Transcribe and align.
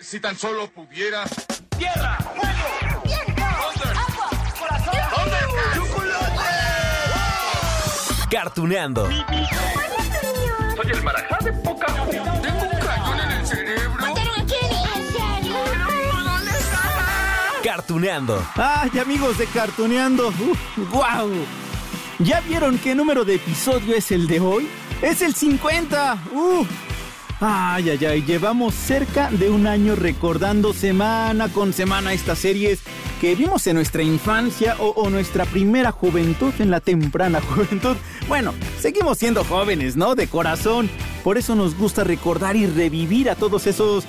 Si 0.00 0.20
tan 0.20 0.38
solo 0.38 0.68
pudiera. 0.70 1.24
¡Tierra! 1.76 2.18
¡Fuego! 2.18 3.02
¡Viento! 3.04 3.42
¡Agua! 3.42 4.30
¡Corazón! 4.58 4.94
¡Chocolate! 5.74 6.38
Cartuneando. 8.30 9.08
Soy 9.08 10.90
el 10.92 11.02
marajá 11.02 11.38
de 11.44 11.52
poca 11.52 11.86
Tengo 11.86 12.62
un 12.62 12.78
cañón 12.78 13.20
en 13.20 13.30
el 13.32 13.46
cerebro. 13.46 14.00
¡Mataron 14.00 14.40
a 14.40 14.46
Kenny! 14.46 14.82
¿En 14.94 15.12
serio? 15.12 15.56
Cartuneando. 17.64 18.46
¡Ay, 18.54 18.98
amigos 19.00 19.38
de 19.38 19.46
Cartuneando! 19.46 20.28
¡Uf, 20.28 20.58
¡Guau! 20.92 21.30
¿Ya 22.20 22.40
vieron 22.42 22.78
qué 22.78 22.94
número 22.94 23.24
de 23.24 23.34
episodio 23.34 23.96
es 23.96 24.12
el 24.12 24.28
de 24.28 24.38
hoy? 24.38 24.68
¡Es 25.02 25.22
el 25.22 25.34
50! 25.34 26.18
¡Uf! 26.32 26.68
Ay, 27.40 27.90
ay, 27.90 28.04
ay, 28.04 28.22
llevamos 28.22 28.74
cerca 28.74 29.30
de 29.30 29.48
un 29.48 29.68
año 29.68 29.94
recordando 29.94 30.72
semana 30.72 31.48
con 31.48 31.72
semana 31.72 32.12
estas 32.12 32.40
series 32.40 32.80
que 33.20 33.36
vimos 33.36 33.64
en 33.68 33.76
nuestra 33.76 34.02
infancia 34.02 34.74
o, 34.80 35.08
nuestra 35.08 35.44
primera 35.44 35.92
juventud, 35.92 36.52
en 36.58 36.72
la 36.72 36.80
temprana 36.80 37.40
juventud. 37.54 37.96
Bueno, 38.26 38.54
seguimos 38.80 39.18
siendo 39.18 39.44
jóvenes, 39.44 39.96
¿no? 39.96 40.16
De 40.16 40.26
corazón. 40.26 40.90
Por 41.22 41.38
eso 41.38 41.54
nos 41.54 41.76
gusta 41.76 42.02
recordar 42.02 42.56
y 42.56 42.66
revivir 42.66 43.30
a 43.30 43.36
todos 43.36 43.66
esos... 43.68 44.04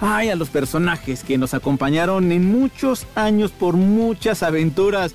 Ay, 0.00 0.28
a 0.28 0.36
los 0.36 0.50
personajes 0.50 1.24
que 1.24 1.38
nos 1.38 1.54
acompañaron 1.54 2.32
en 2.32 2.50
muchos 2.50 3.06
años 3.14 3.50
por 3.52 3.76
muchas 3.76 4.42
aventuras. 4.42 5.14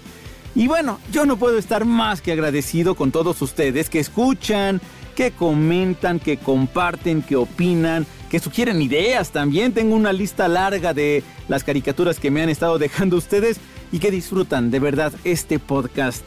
Y 0.55 0.67
bueno, 0.67 0.99
yo 1.11 1.27
no 1.27 1.37
puedo 1.37 1.59
estar 1.59 1.85
más 1.85 2.21
que 2.21 2.31
agradecido 2.31 2.95
con 2.95 3.11
todos 3.11 3.41
ustedes 3.43 3.89
que 3.89 3.99
escuchan, 3.99 4.81
que 5.19 5.31
comentan, 5.31 6.17
que 6.17 6.37
comparten, 6.37 7.21
que 7.21 7.35
opinan, 7.35 8.07
que 8.29 8.39
sugieren 8.39 8.81
ideas 8.81 9.31
también. 9.31 9.73
Tengo 9.73 9.93
una 9.93 10.13
lista 10.13 10.47
larga 10.47 10.93
de 10.93 11.23
las 11.49 11.65
caricaturas 11.65 12.21
que 12.21 12.31
me 12.31 12.41
han 12.41 12.47
estado 12.47 12.77
dejando 12.79 13.17
ustedes 13.17 13.57
y 13.91 13.99
que 13.99 14.11
disfrutan 14.11 14.71
de 14.71 14.79
verdad 14.79 15.11
este 15.25 15.59
podcast. 15.59 16.23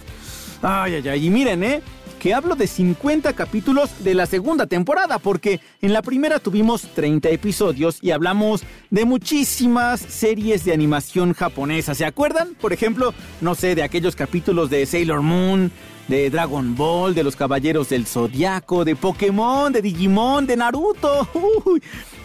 Ay, 0.61 0.97
ay, 0.97 1.09
ay. 1.09 1.27
Y 1.27 1.31
miren, 1.31 1.65
¿eh? 1.65 1.81
Que 2.21 2.35
hablo 2.35 2.55
de 2.55 2.67
50 2.67 3.33
capítulos 3.33 3.89
de 4.05 4.15
la 4.15 4.27
segunda 4.27 4.67
temporada, 4.67 5.19
porque 5.19 5.61
en 5.81 5.95
la 5.95 6.03
primera 6.03 6.39
tuvimos 6.39 6.83
30 6.83 7.31
episodios 7.31 7.97
y 8.03 8.11
hablamos 8.11 8.63
de 8.91 9.07
muchísimas 9.07 10.01
series 10.01 10.67
de 10.67 10.75
animación 10.75 11.33
japonesa. 11.33 11.95
¿Se 11.95 12.05
acuerdan? 12.05 12.55
Por 12.61 12.75
ejemplo, 12.75 13.15
no 13.41 13.55
sé, 13.55 13.75
de 13.75 13.85
aquellos 13.85 14.17
capítulos 14.17 14.69
de 14.69 14.85
Sailor 14.85 15.23
Moon, 15.23 15.73
de 16.09 16.31
Dragon 16.31 16.75
Ball, 16.75 17.15
de 17.15 17.25
los 17.25 17.37
Caballeros 17.37 17.89
del 17.89 18.07
Zodiaco, 18.07 18.85
de 18.85 18.97
Pokémon, 18.97 19.73
de 19.73 19.83
Digimon, 19.83 20.47
de 20.47 20.57
Naruto. 20.57 21.29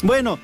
Bueno, 0.04 0.38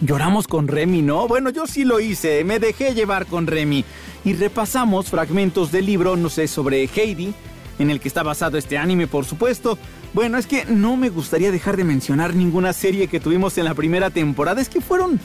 lloramos 0.00 0.48
con 0.48 0.66
Remy, 0.66 1.02
¿no? 1.02 1.28
Bueno, 1.28 1.50
yo 1.50 1.66
sí 1.66 1.84
lo 1.84 2.00
hice, 2.00 2.44
me 2.44 2.58
dejé 2.58 2.94
llevar 2.94 3.26
con 3.26 3.46
Remy. 3.46 3.84
Y 4.24 4.32
repasamos 4.32 5.10
fragmentos 5.10 5.70
del 5.70 5.84
libro, 5.84 6.16
no 6.16 6.30
sé, 6.30 6.48
sobre 6.48 6.84
Heidi, 6.84 7.34
en 7.78 7.90
el 7.90 8.00
que 8.00 8.08
está 8.08 8.22
basado 8.22 8.56
este 8.56 8.78
anime, 8.78 9.06
por 9.06 9.26
supuesto. 9.26 9.78
Bueno, 10.12 10.38
es 10.38 10.46
que 10.46 10.64
no 10.64 10.96
me 10.96 11.08
gustaría 11.08 11.52
dejar 11.52 11.76
de 11.76 11.84
mencionar 11.84 12.34
ninguna 12.34 12.72
serie 12.72 13.08
que 13.08 13.20
tuvimos 13.20 13.56
en 13.58 13.64
la 13.64 13.74
primera 13.74 14.10
temporada. 14.10 14.60
Es 14.60 14.68
que 14.68 14.80
fueron... 14.80 15.20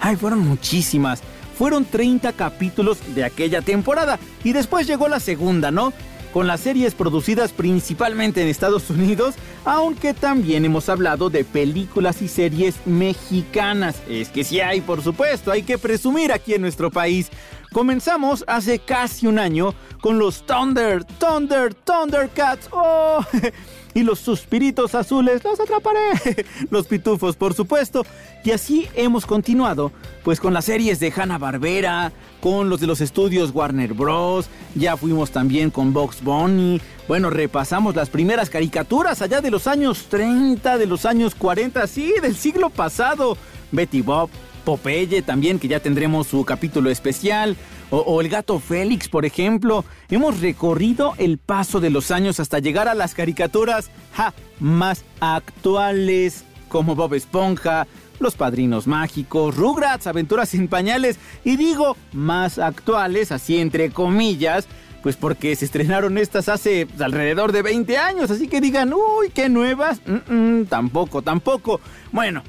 Ay, 0.00 0.16
fueron 0.16 0.40
muchísimas. 0.40 1.22
Fueron 1.56 1.84
30 1.84 2.32
capítulos 2.32 2.98
de 3.14 3.24
aquella 3.24 3.62
temporada. 3.62 4.18
Y 4.42 4.52
después 4.52 4.86
llegó 4.86 5.08
la 5.08 5.20
segunda, 5.20 5.70
¿no? 5.70 5.92
Con 6.34 6.48
las 6.48 6.62
series 6.62 6.96
producidas 6.96 7.52
principalmente 7.52 8.42
en 8.42 8.48
Estados 8.48 8.90
Unidos, 8.90 9.36
aunque 9.64 10.14
también 10.14 10.64
hemos 10.64 10.88
hablado 10.88 11.30
de 11.30 11.44
películas 11.44 12.22
y 12.22 12.26
series 12.26 12.74
mexicanas. 12.86 13.94
Es 14.08 14.30
que 14.30 14.42
sí 14.42 14.58
hay, 14.58 14.80
por 14.80 15.00
supuesto, 15.00 15.52
hay 15.52 15.62
que 15.62 15.78
presumir 15.78 16.32
aquí 16.32 16.54
en 16.54 16.62
nuestro 16.62 16.90
país. 16.90 17.30
Comenzamos 17.74 18.44
hace 18.46 18.78
casi 18.78 19.26
un 19.26 19.36
año 19.36 19.74
con 20.00 20.16
los 20.16 20.46
Thunder, 20.46 21.02
Thunder, 21.04 21.74
Thundercats. 21.74 22.68
¡Oh! 22.70 23.18
y 23.94 24.04
los 24.04 24.20
suspiritos 24.20 24.94
azules, 24.94 25.42
los 25.42 25.58
atraparé. 25.58 26.46
los 26.70 26.86
pitufos, 26.86 27.34
por 27.34 27.52
supuesto. 27.52 28.06
Y 28.44 28.52
así 28.52 28.86
hemos 28.94 29.26
continuado, 29.26 29.90
pues 30.22 30.38
con 30.38 30.54
las 30.54 30.66
series 30.66 31.00
de 31.00 31.12
Hanna-Barbera, 31.14 32.12
con 32.40 32.70
los 32.70 32.80
de 32.80 32.86
los 32.86 33.00
estudios 33.00 33.50
Warner 33.52 33.92
Bros. 33.92 34.46
Ya 34.76 34.96
fuimos 34.96 35.32
también 35.32 35.72
con 35.72 35.92
Box 35.92 36.22
Bunny. 36.22 36.80
Bueno, 37.08 37.28
repasamos 37.28 37.96
las 37.96 38.08
primeras 38.08 38.50
caricaturas 38.50 39.20
allá 39.20 39.40
de 39.40 39.50
los 39.50 39.66
años 39.66 40.06
30, 40.08 40.78
de 40.78 40.86
los 40.86 41.04
años 41.04 41.34
40, 41.34 41.84
sí, 41.88 42.14
del 42.22 42.36
siglo 42.36 42.70
pasado. 42.70 43.36
Betty 43.72 44.00
Bob, 44.00 44.30
Popeye 44.64 45.22
también, 45.22 45.58
que 45.58 45.68
ya 45.68 45.80
tendremos 45.80 46.26
su 46.26 46.44
capítulo 46.44 46.90
especial. 46.90 47.56
O, 47.90 48.20
el 48.20 48.28
gato 48.28 48.58
Félix, 48.58 49.08
por 49.08 49.24
ejemplo. 49.24 49.84
Hemos 50.10 50.40
recorrido 50.40 51.14
el 51.18 51.38
paso 51.38 51.80
de 51.80 51.90
los 51.90 52.10
años 52.10 52.40
hasta 52.40 52.58
llegar 52.58 52.88
a 52.88 52.94
las 52.94 53.14
caricaturas 53.14 53.90
más 54.58 55.04
actuales, 55.20 56.44
como 56.68 56.96
Bob 56.96 57.14
Esponja, 57.14 57.86
Los 58.18 58.34
Padrinos 58.34 58.86
Mágicos, 58.86 59.56
Rugrats, 59.56 60.06
Aventuras 60.06 60.48
sin 60.48 60.68
Pañales, 60.68 61.18
y 61.44 61.56
digo 61.56 61.96
más 62.12 62.58
actuales, 62.58 63.30
así 63.30 63.58
entre 63.58 63.90
comillas, 63.90 64.66
pues 65.02 65.16
porque 65.16 65.54
se 65.54 65.66
estrenaron 65.66 66.16
estas 66.16 66.48
hace 66.48 66.88
alrededor 66.98 67.52
de 67.52 67.62
20 67.62 67.98
años, 67.98 68.30
así 68.30 68.48
que 68.48 68.60
digan, 68.60 68.92
uy, 68.94 69.28
qué 69.34 69.48
nuevas, 69.48 70.00
mm 70.06 70.32
-mm, 70.32 70.68
tampoco, 70.68 71.20
tampoco. 71.22 71.80
Bueno, 72.10 72.42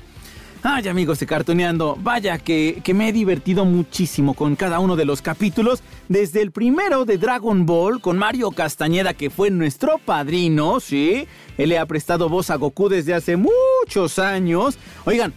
Ay 0.68 0.88
amigos 0.88 1.20
de 1.20 1.28
Cartoneando, 1.28 1.96
vaya 2.02 2.40
que, 2.40 2.82
que, 2.84 2.96
me 2.96 3.08
he 3.08 3.14
divertido 3.14 3.66
muchísimo 3.66 4.34
con 4.34 4.56
cada 4.56 4.80
uno 4.80 4.96
de 4.96 5.06
los 5.06 5.22
capítulos, 5.22 5.84
desde 6.10 6.42
el 6.42 6.50
primero 6.50 7.06
de 7.06 7.20
Dragon 7.20 7.68
Ball 7.68 8.02
con 8.02 8.18
Mario 8.18 8.50
Castañeda 8.50 9.14
que 9.14 9.30
fue 9.30 9.52
nuestro 9.52 10.00
padrino, 10.00 10.80
¿sí? 10.80 11.28
Él 11.60 11.70
le 11.70 11.78
ha 11.78 11.86
prestado 11.86 12.30
voz 12.30 12.50
a 12.50 12.56
Goku 12.56 12.90
desde 12.90 13.14
hace 13.14 13.38
muchos 13.38 14.18
años. 14.18 14.80
Oigan, 15.06 15.36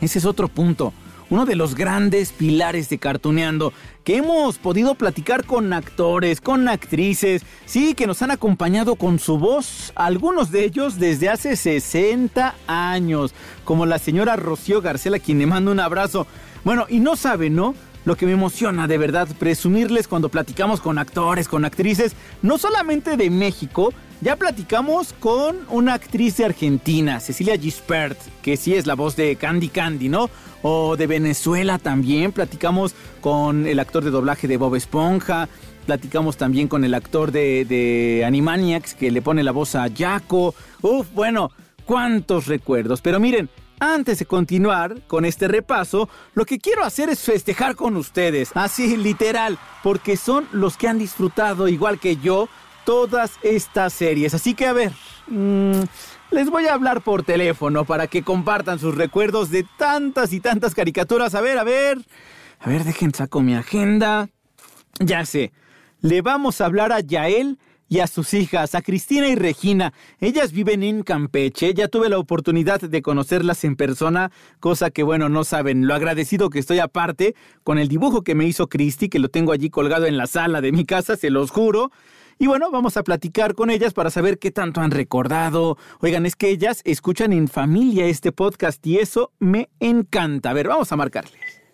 ese 0.00 0.20
es 0.20 0.24
otro 0.24 0.46
punto, 0.46 0.92
uno 1.30 1.44
de 1.44 1.56
los 1.56 1.74
grandes 1.74 2.32
pilares 2.32 2.88
de 2.88 2.98
Cartoneando 2.98 3.72
que 4.04 4.16
hemos 4.16 4.58
podido 4.58 4.94
platicar 4.94 5.44
con 5.44 5.72
actores, 5.72 6.40
con 6.40 6.68
actrices, 6.68 7.42
sí, 7.64 7.94
que 7.94 8.06
nos 8.06 8.22
han 8.22 8.30
acompañado 8.30 8.94
con 8.94 9.18
su 9.18 9.38
voz, 9.38 9.92
algunos 9.96 10.52
de 10.52 10.64
ellos 10.64 10.98
desde 10.98 11.28
hace 11.28 11.56
60 11.56 12.54
años, 12.68 13.34
como 13.64 13.84
la 13.84 13.98
señora 13.98 14.36
Rocío 14.36 14.80
Garcela, 14.80 15.18
quien 15.18 15.38
le 15.38 15.46
mando 15.46 15.72
un 15.72 15.80
abrazo. 15.80 16.26
Bueno, 16.62 16.86
y 16.88 17.00
no 17.00 17.16
saben, 17.16 17.56
¿no? 17.56 17.74
Lo 18.04 18.16
que 18.16 18.26
me 18.26 18.32
emociona 18.32 18.86
de 18.86 18.98
verdad 18.98 19.26
presumirles 19.40 20.06
cuando 20.06 20.28
platicamos 20.28 20.80
con 20.80 20.98
actores, 20.98 21.48
con 21.48 21.64
actrices, 21.64 22.14
no 22.42 22.58
solamente 22.58 23.16
de 23.16 23.30
México, 23.30 23.92
ya 24.20 24.36
platicamos 24.36 25.12
con 25.12 25.58
una 25.68 25.94
actriz 25.94 26.36
de 26.38 26.46
Argentina, 26.46 27.20
Cecilia 27.20 27.58
Gispert, 27.58 28.18
que 28.42 28.56
sí 28.56 28.74
es 28.74 28.86
la 28.86 28.94
voz 28.94 29.16
de 29.16 29.36
Candy 29.36 29.68
Candy, 29.68 30.08
¿no? 30.08 30.30
O 30.62 30.96
de 30.96 31.06
Venezuela 31.06 31.78
también, 31.78 32.32
platicamos 32.32 32.94
con 33.20 33.66
el 33.66 33.78
actor 33.78 34.04
de 34.04 34.10
doblaje 34.10 34.48
de 34.48 34.56
Bob 34.56 34.74
Esponja, 34.74 35.48
platicamos 35.84 36.36
también 36.36 36.66
con 36.66 36.84
el 36.84 36.94
actor 36.94 37.30
de, 37.30 38.22
Animaniacs 38.26 38.94
que 38.94 39.10
le 39.10 39.22
pone 39.22 39.42
la 39.42 39.52
voz 39.52 39.74
a 39.74 39.86
Jaco. 39.94 40.54
Uf, 40.82 41.06
bueno, 41.14 41.50
cuántos 41.84 42.46
recuerdos. 42.46 43.02
Pero 43.02 43.20
miren, 43.20 43.48
antes 43.78 44.18
de 44.18 44.26
continuar 44.26 45.02
con 45.06 45.24
este 45.24 45.46
repaso, 45.48 46.08
lo 46.34 46.46
que 46.46 46.58
quiero 46.58 46.84
hacer 46.84 47.10
es 47.10 47.20
festejar 47.20 47.76
con 47.76 47.96
ustedes, 47.96 48.50
así 48.54 48.96
literal, 48.96 49.58
porque 49.82 50.16
son 50.16 50.48
los 50.52 50.76
que 50.76 50.88
han 50.88 50.98
disfrutado, 50.98 51.68
igual 51.68 52.00
que 52.00 52.16
yo, 52.16 52.48
todas 52.86 53.32
estas 53.42 53.92
series. 53.92 54.32
Así 54.32 54.54
que 54.54 54.64
a 54.64 54.72
ver, 54.72 54.92
mmm, 55.26 55.82
les 56.30 56.48
voy 56.48 56.66
a 56.66 56.74
hablar 56.74 57.02
por 57.02 57.24
teléfono 57.24 57.84
para 57.84 58.06
que 58.06 58.22
compartan 58.22 58.78
sus 58.78 58.94
recuerdos 58.94 59.50
de 59.50 59.66
tantas 59.76 60.32
y 60.32 60.40
tantas 60.40 60.74
caricaturas. 60.74 61.34
A 61.34 61.42
ver, 61.42 61.58
a 61.58 61.64
ver, 61.64 61.98
a 62.60 62.70
ver, 62.70 62.84
dejen 62.84 63.12
saco 63.12 63.42
mi 63.42 63.54
agenda. 63.54 64.28
Ya 65.00 65.26
sé, 65.26 65.52
le 66.00 66.22
vamos 66.22 66.60
a 66.62 66.66
hablar 66.66 66.92
a 66.92 67.00
Yael 67.00 67.58
y 67.88 68.00
a 68.00 68.06
sus 68.06 68.34
hijas, 68.34 68.74
a 68.74 68.82
Cristina 68.82 69.28
y 69.28 69.34
Regina. 69.34 69.92
Ellas 70.20 70.52
viven 70.52 70.82
en 70.82 71.02
Campeche. 71.02 71.74
Ya 71.74 71.88
tuve 71.88 72.08
la 72.08 72.18
oportunidad 72.18 72.80
de 72.80 73.02
conocerlas 73.02 73.64
en 73.64 73.76
persona, 73.76 74.30
cosa 74.60 74.90
que, 74.90 75.02
bueno, 75.02 75.28
no 75.28 75.44
saben 75.44 75.86
lo 75.86 75.94
agradecido 75.94 76.50
que 76.50 76.60
estoy 76.60 76.78
aparte 76.78 77.34
con 77.62 77.78
el 77.78 77.88
dibujo 77.88 78.22
que 78.22 78.34
me 78.34 78.46
hizo 78.46 78.68
Cristi, 78.68 79.08
que 79.08 79.18
lo 79.18 79.28
tengo 79.28 79.52
allí 79.52 79.70
colgado 79.70 80.06
en 80.06 80.16
la 80.16 80.26
sala 80.26 80.60
de 80.60 80.72
mi 80.72 80.84
casa, 80.84 81.16
se 81.16 81.30
los 81.30 81.50
juro. 81.50 81.90
Y 82.38 82.46
bueno, 82.46 82.70
vamos 82.70 82.96
a 82.96 83.02
platicar 83.02 83.54
con 83.54 83.70
ellas 83.70 83.94
para 83.94 84.10
saber 84.10 84.38
qué 84.38 84.50
tanto 84.50 84.80
han 84.80 84.90
recordado. 84.90 85.78
Oigan, 86.00 86.26
es 86.26 86.36
que 86.36 86.50
ellas 86.50 86.82
escuchan 86.84 87.32
en 87.32 87.48
familia 87.48 88.06
este 88.06 88.30
podcast 88.30 88.86
y 88.86 88.98
eso 88.98 89.32
me 89.38 89.70
encanta. 89.80 90.50
A 90.50 90.52
ver, 90.52 90.68
vamos 90.68 90.92
a 90.92 90.96
marcarles. 90.96 91.65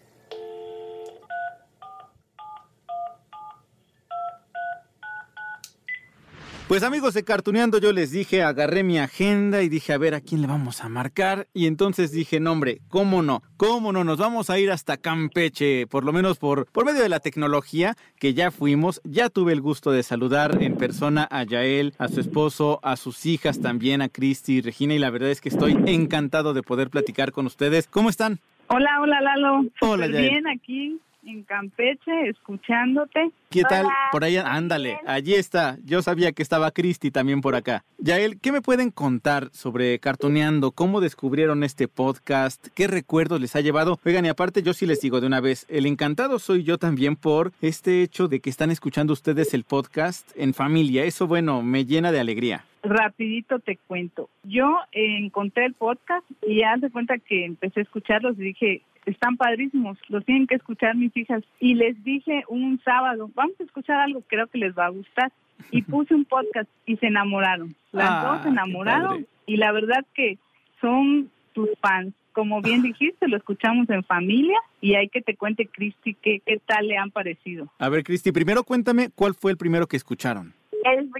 Pues 6.68 6.84
amigos 6.84 7.12
de 7.12 7.22
Cartuneando, 7.22 7.78
yo 7.78 7.92
les 7.92 8.12
dije, 8.12 8.42
agarré 8.42 8.82
mi 8.82 8.98
agenda 8.98 9.62
y 9.62 9.68
dije, 9.68 9.92
a 9.92 9.98
ver, 9.98 10.14
¿a 10.14 10.22
quién 10.22 10.40
le 10.40 10.46
vamos 10.46 10.82
a 10.82 10.88
marcar? 10.88 11.46
Y 11.52 11.66
entonces 11.66 12.12
dije, 12.12 12.40
no 12.40 12.52
hombre, 12.52 12.80
¿cómo 12.88 13.20
no? 13.20 13.42
¿Cómo 13.58 13.92
no? 13.92 14.04
Nos 14.04 14.16
vamos 14.16 14.48
a 14.48 14.58
ir 14.58 14.70
hasta 14.70 14.96
Campeche, 14.96 15.86
por 15.86 16.02
lo 16.04 16.14
menos 16.14 16.38
por, 16.38 16.66
por 16.72 16.86
medio 16.86 17.02
de 17.02 17.10
la 17.10 17.20
tecnología, 17.20 17.94
que 18.18 18.32
ya 18.32 18.50
fuimos. 18.50 19.02
Ya 19.04 19.28
tuve 19.28 19.52
el 19.52 19.60
gusto 19.60 19.90
de 19.90 20.02
saludar 20.02 20.62
en 20.62 20.76
persona 20.76 21.28
a 21.30 21.42
Yael, 21.44 21.92
a 21.98 22.08
su 22.08 22.20
esposo, 22.20 22.80
a 22.82 22.96
sus 22.96 23.26
hijas 23.26 23.60
también, 23.60 24.00
a 24.00 24.08
Cristi 24.08 24.54
y 24.54 24.60
Regina, 24.62 24.94
y 24.94 24.98
la 24.98 25.10
verdad 25.10 25.30
es 25.30 25.42
que 25.42 25.50
estoy 25.50 25.76
encantado 25.86 26.54
de 26.54 26.62
poder 26.62 26.88
platicar 26.88 27.32
con 27.32 27.44
ustedes. 27.44 27.86
¿Cómo 27.86 28.08
están? 28.08 28.40
Hola, 28.68 29.00
hola 29.02 29.20
Lalo. 29.20 29.66
Hola, 29.82 30.06
Yael. 30.06 30.30
bien 30.30 30.48
aquí 30.48 30.98
en 31.24 31.42
Campeche, 31.44 32.28
escuchándote. 32.28 33.30
¿Qué 33.50 33.62
tal? 33.62 33.86
Hola. 33.86 33.94
Por 34.10 34.24
ahí, 34.24 34.36
ándale, 34.36 34.98
allí 35.06 35.34
está. 35.34 35.76
Yo 35.84 36.02
sabía 36.02 36.32
que 36.32 36.42
estaba 36.42 36.70
Cristi 36.70 37.10
también 37.10 37.40
por 37.40 37.54
acá. 37.54 37.84
Yael, 37.98 38.40
¿qué 38.40 38.52
me 38.52 38.62
pueden 38.62 38.90
contar 38.90 39.50
sobre 39.52 39.98
Cartoneando? 39.98 40.72
¿Cómo 40.72 41.00
descubrieron 41.00 41.62
este 41.62 41.88
podcast? 41.88 42.66
¿Qué 42.74 42.86
recuerdos 42.86 43.40
les 43.40 43.54
ha 43.56 43.60
llevado? 43.60 44.00
Oigan, 44.04 44.24
y 44.24 44.28
aparte 44.28 44.62
yo 44.62 44.72
sí 44.72 44.86
les 44.86 45.00
digo 45.00 45.20
de 45.20 45.26
una 45.26 45.40
vez, 45.40 45.66
el 45.68 45.86
encantado 45.86 46.38
soy 46.38 46.64
yo 46.64 46.78
también 46.78 47.16
por 47.16 47.52
este 47.60 48.02
hecho 48.02 48.28
de 48.28 48.40
que 48.40 48.50
están 48.50 48.70
escuchando 48.70 49.12
ustedes 49.12 49.54
el 49.54 49.64
podcast 49.64 50.30
en 50.36 50.54
familia. 50.54 51.04
Eso, 51.04 51.26
bueno, 51.26 51.62
me 51.62 51.84
llena 51.84 52.10
de 52.10 52.20
alegría. 52.20 52.64
Rapidito 52.82 53.60
te 53.60 53.76
cuento. 53.76 54.28
Yo 54.42 54.78
eh, 54.90 55.18
encontré 55.18 55.66
el 55.66 55.74
podcast 55.74 56.24
y 56.44 56.62
haz 56.64 56.80
de 56.80 56.90
cuenta 56.90 57.16
que 57.18 57.44
empecé 57.44 57.80
a 57.80 57.82
escucharlos 57.84 58.36
y 58.38 58.42
dije, 58.42 58.82
están 59.06 59.36
padrísimos, 59.36 59.98
los 60.08 60.24
tienen 60.24 60.46
que 60.46 60.54
escuchar 60.54 60.94
mis 60.96 61.16
hijas. 61.16 61.42
Y 61.60 61.74
les 61.74 62.02
dije 62.04 62.44
un 62.48 62.80
sábado, 62.84 63.30
vamos 63.34 63.54
a 63.60 63.64
escuchar 63.64 64.00
algo, 64.00 64.22
creo 64.26 64.46
que 64.46 64.58
les 64.58 64.76
va 64.76 64.86
a 64.86 64.90
gustar. 64.90 65.32
Y 65.70 65.82
puse 65.82 66.14
un 66.14 66.24
podcast 66.24 66.68
y 66.86 66.96
se 66.96 67.06
enamoraron. 67.06 67.74
Las 67.92 68.08
Ah, 68.10 68.24
dos 68.32 68.42
se 68.42 68.48
enamoraron 68.48 69.26
y 69.46 69.56
la 69.56 69.72
verdad 69.72 70.04
que 70.14 70.38
son 70.80 71.30
tus 71.52 71.68
fans. 71.80 72.14
Como 72.32 72.62
bien 72.62 72.82
dijiste, 72.82 73.28
lo 73.28 73.36
escuchamos 73.36 73.88
en 73.90 74.02
familia 74.04 74.58
y 74.80 74.94
hay 74.94 75.08
que 75.08 75.20
te 75.20 75.36
cuente, 75.36 75.66
Cristi, 75.66 76.14
qué, 76.14 76.40
qué 76.46 76.60
tal 76.64 76.88
le 76.88 76.96
han 76.96 77.10
parecido. 77.10 77.70
A 77.78 77.88
ver, 77.88 78.04
Cristi, 78.04 78.32
primero 78.32 78.64
cuéntame 78.64 79.10
cuál 79.14 79.34
fue 79.34 79.50
el 79.52 79.58
primero 79.58 79.86
que 79.86 79.96
escucharon. 79.96 80.54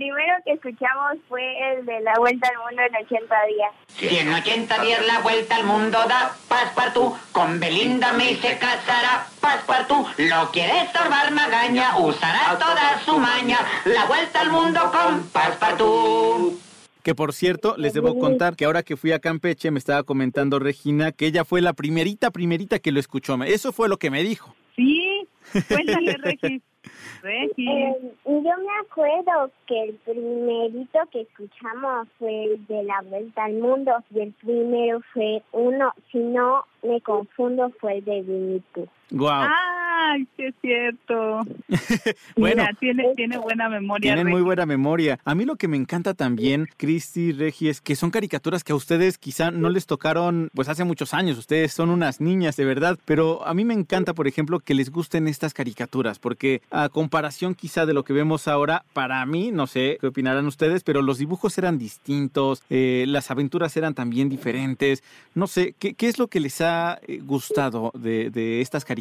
El 0.02 0.08
primero 0.08 0.34
que 0.44 0.52
escuchamos 0.54 1.18
fue 1.28 1.42
el 1.70 1.86
de 1.86 2.00
la 2.00 2.14
vuelta 2.18 2.48
al 2.48 2.56
mundo 2.56 2.82
en 2.82 3.04
80 3.04 3.34
días. 3.46 3.70
Si 3.86 4.18
en 4.18 4.32
80 4.32 4.82
días 4.82 5.06
la 5.06 5.20
vuelta 5.20 5.54
al 5.54 5.64
mundo 5.64 5.96
da 6.08 6.34
Passepartout, 6.48 7.14
con 7.30 7.60
Belinda 7.60 8.12
me 8.14 8.34
se 8.34 8.58
casará 8.58 9.28
Passepartout. 9.40 10.08
Lo 10.18 10.50
quiere 10.50 10.82
estorbar 10.82 11.30
Magaña, 11.30 11.98
usará 11.98 12.58
toda 12.58 12.98
su 13.04 13.16
maña. 13.16 13.58
La 13.84 14.06
vuelta 14.06 14.40
al 14.40 14.50
mundo 14.50 14.80
con 14.90 15.22
Passepartout. 15.28 16.60
Que 17.04 17.14
por 17.14 17.32
cierto, 17.32 17.76
les 17.76 17.94
debo 17.94 18.18
contar 18.18 18.56
que 18.56 18.64
ahora 18.64 18.82
que 18.82 18.96
fui 18.96 19.12
a 19.12 19.20
Campeche 19.20 19.70
me 19.70 19.78
estaba 19.78 20.02
comentando 20.02 20.58
Regina 20.58 21.12
que 21.12 21.26
ella 21.26 21.44
fue 21.44 21.60
la 21.60 21.74
primerita, 21.74 22.32
primerita 22.32 22.80
que 22.80 22.90
lo 22.90 22.98
escuchó. 22.98 23.40
Eso 23.44 23.70
fue 23.72 23.88
lo 23.88 23.98
que 23.98 24.10
me 24.10 24.24
dijo. 24.24 24.52
Sí, 24.74 25.28
cuéntale, 25.68 26.16
Regis. 26.18 26.60
Eh, 27.24 28.14
yo 28.26 28.32
me 28.32 28.78
acuerdo 28.80 29.50
que 29.66 29.84
el 29.84 29.94
primerito 29.96 30.98
que 31.12 31.20
escuchamos 31.20 32.08
fue 32.18 32.44
el 32.44 32.66
de 32.66 32.82
la 32.82 33.00
vuelta 33.02 33.44
al 33.44 33.54
mundo 33.54 33.92
y 34.10 34.20
el 34.20 34.32
primero 34.32 35.00
fue 35.12 35.42
uno, 35.52 35.92
si 36.10 36.18
no 36.18 36.64
me 36.82 37.00
confundo, 37.00 37.70
fue 37.80 37.98
el 37.98 38.04
de 38.04 38.62
Pooh. 38.72 38.88
Wow. 39.10 39.46
Ay, 40.04 40.26
sí 40.36 40.44
es 40.44 40.54
cierto. 40.60 41.40
Bueno. 42.36 42.62
Mira, 42.62 42.76
tiene, 42.78 43.12
tiene 43.14 43.38
buena 43.38 43.68
memoria. 43.68 44.14
Tienen 44.14 44.32
muy 44.32 44.42
buena 44.42 44.66
memoria. 44.66 45.18
A 45.24 45.34
mí 45.34 45.44
lo 45.44 45.56
que 45.56 45.68
me 45.68 45.76
encanta 45.76 46.14
también, 46.14 46.68
Cristi, 46.76 47.32
Regi, 47.32 47.68
es 47.68 47.80
que 47.80 47.94
son 47.94 48.10
caricaturas 48.10 48.64
que 48.64 48.72
a 48.72 48.74
ustedes 48.74 49.18
quizá 49.18 49.50
no 49.50 49.68
les 49.68 49.86
tocaron 49.86 50.50
pues 50.54 50.68
hace 50.68 50.84
muchos 50.84 51.14
años. 51.14 51.38
Ustedes 51.38 51.72
son 51.72 51.90
unas 51.90 52.20
niñas 52.20 52.56
de 52.56 52.64
verdad. 52.64 52.98
Pero 53.04 53.46
a 53.46 53.54
mí 53.54 53.64
me 53.64 53.74
encanta, 53.74 54.14
por 54.14 54.26
ejemplo, 54.26 54.60
que 54.60 54.74
les 54.74 54.90
gusten 54.90 55.28
estas 55.28 55.54
caricaturas. 55.54 56.18
Porque 56.18 56.62
a 56.70 56.88
comparación 56.88 57.54
quizá 57.54 57.86
de 57.86 57.94
lo 57.94 58.04
que 58.04 58.12
vemos 58.12 58.48
ahora, 58.48 58.84
para 58.92 59.24
mí, 59.26 59.50
no 59.52 59.66
sé 59.66 59.98
qué 60.00 60.08
opinarán 60.08 60.46
ustedes, 60.46 60.82
pero 60.82 61.02
los 61.02 61.18
dibujos 61.18 61.56
eran 61.58 61.78
distintos, 61.78 62.62
eh, 62.70 63.04
las 63.08 63.30
aventuras 63.30 63.76
eran 63.76 63.94
también 63.94 64.28
diferentes. 64.28 65.02
No 65.34 65.46
sé, 65.46 65.74
¿qué, 65.78 65.94
qué 65.94 66.08
es 66.08 66.18
lo 66.18 66.28
que 66.28 66.40
les 66.40 66.60
ha 66.60 66.98
eh, 67.06 67.18
gustado 67.22 67.92
de, 67.94 68.30
de 68.30 68.60
estas 68.60 68.84
caricaturas 68.84 68.91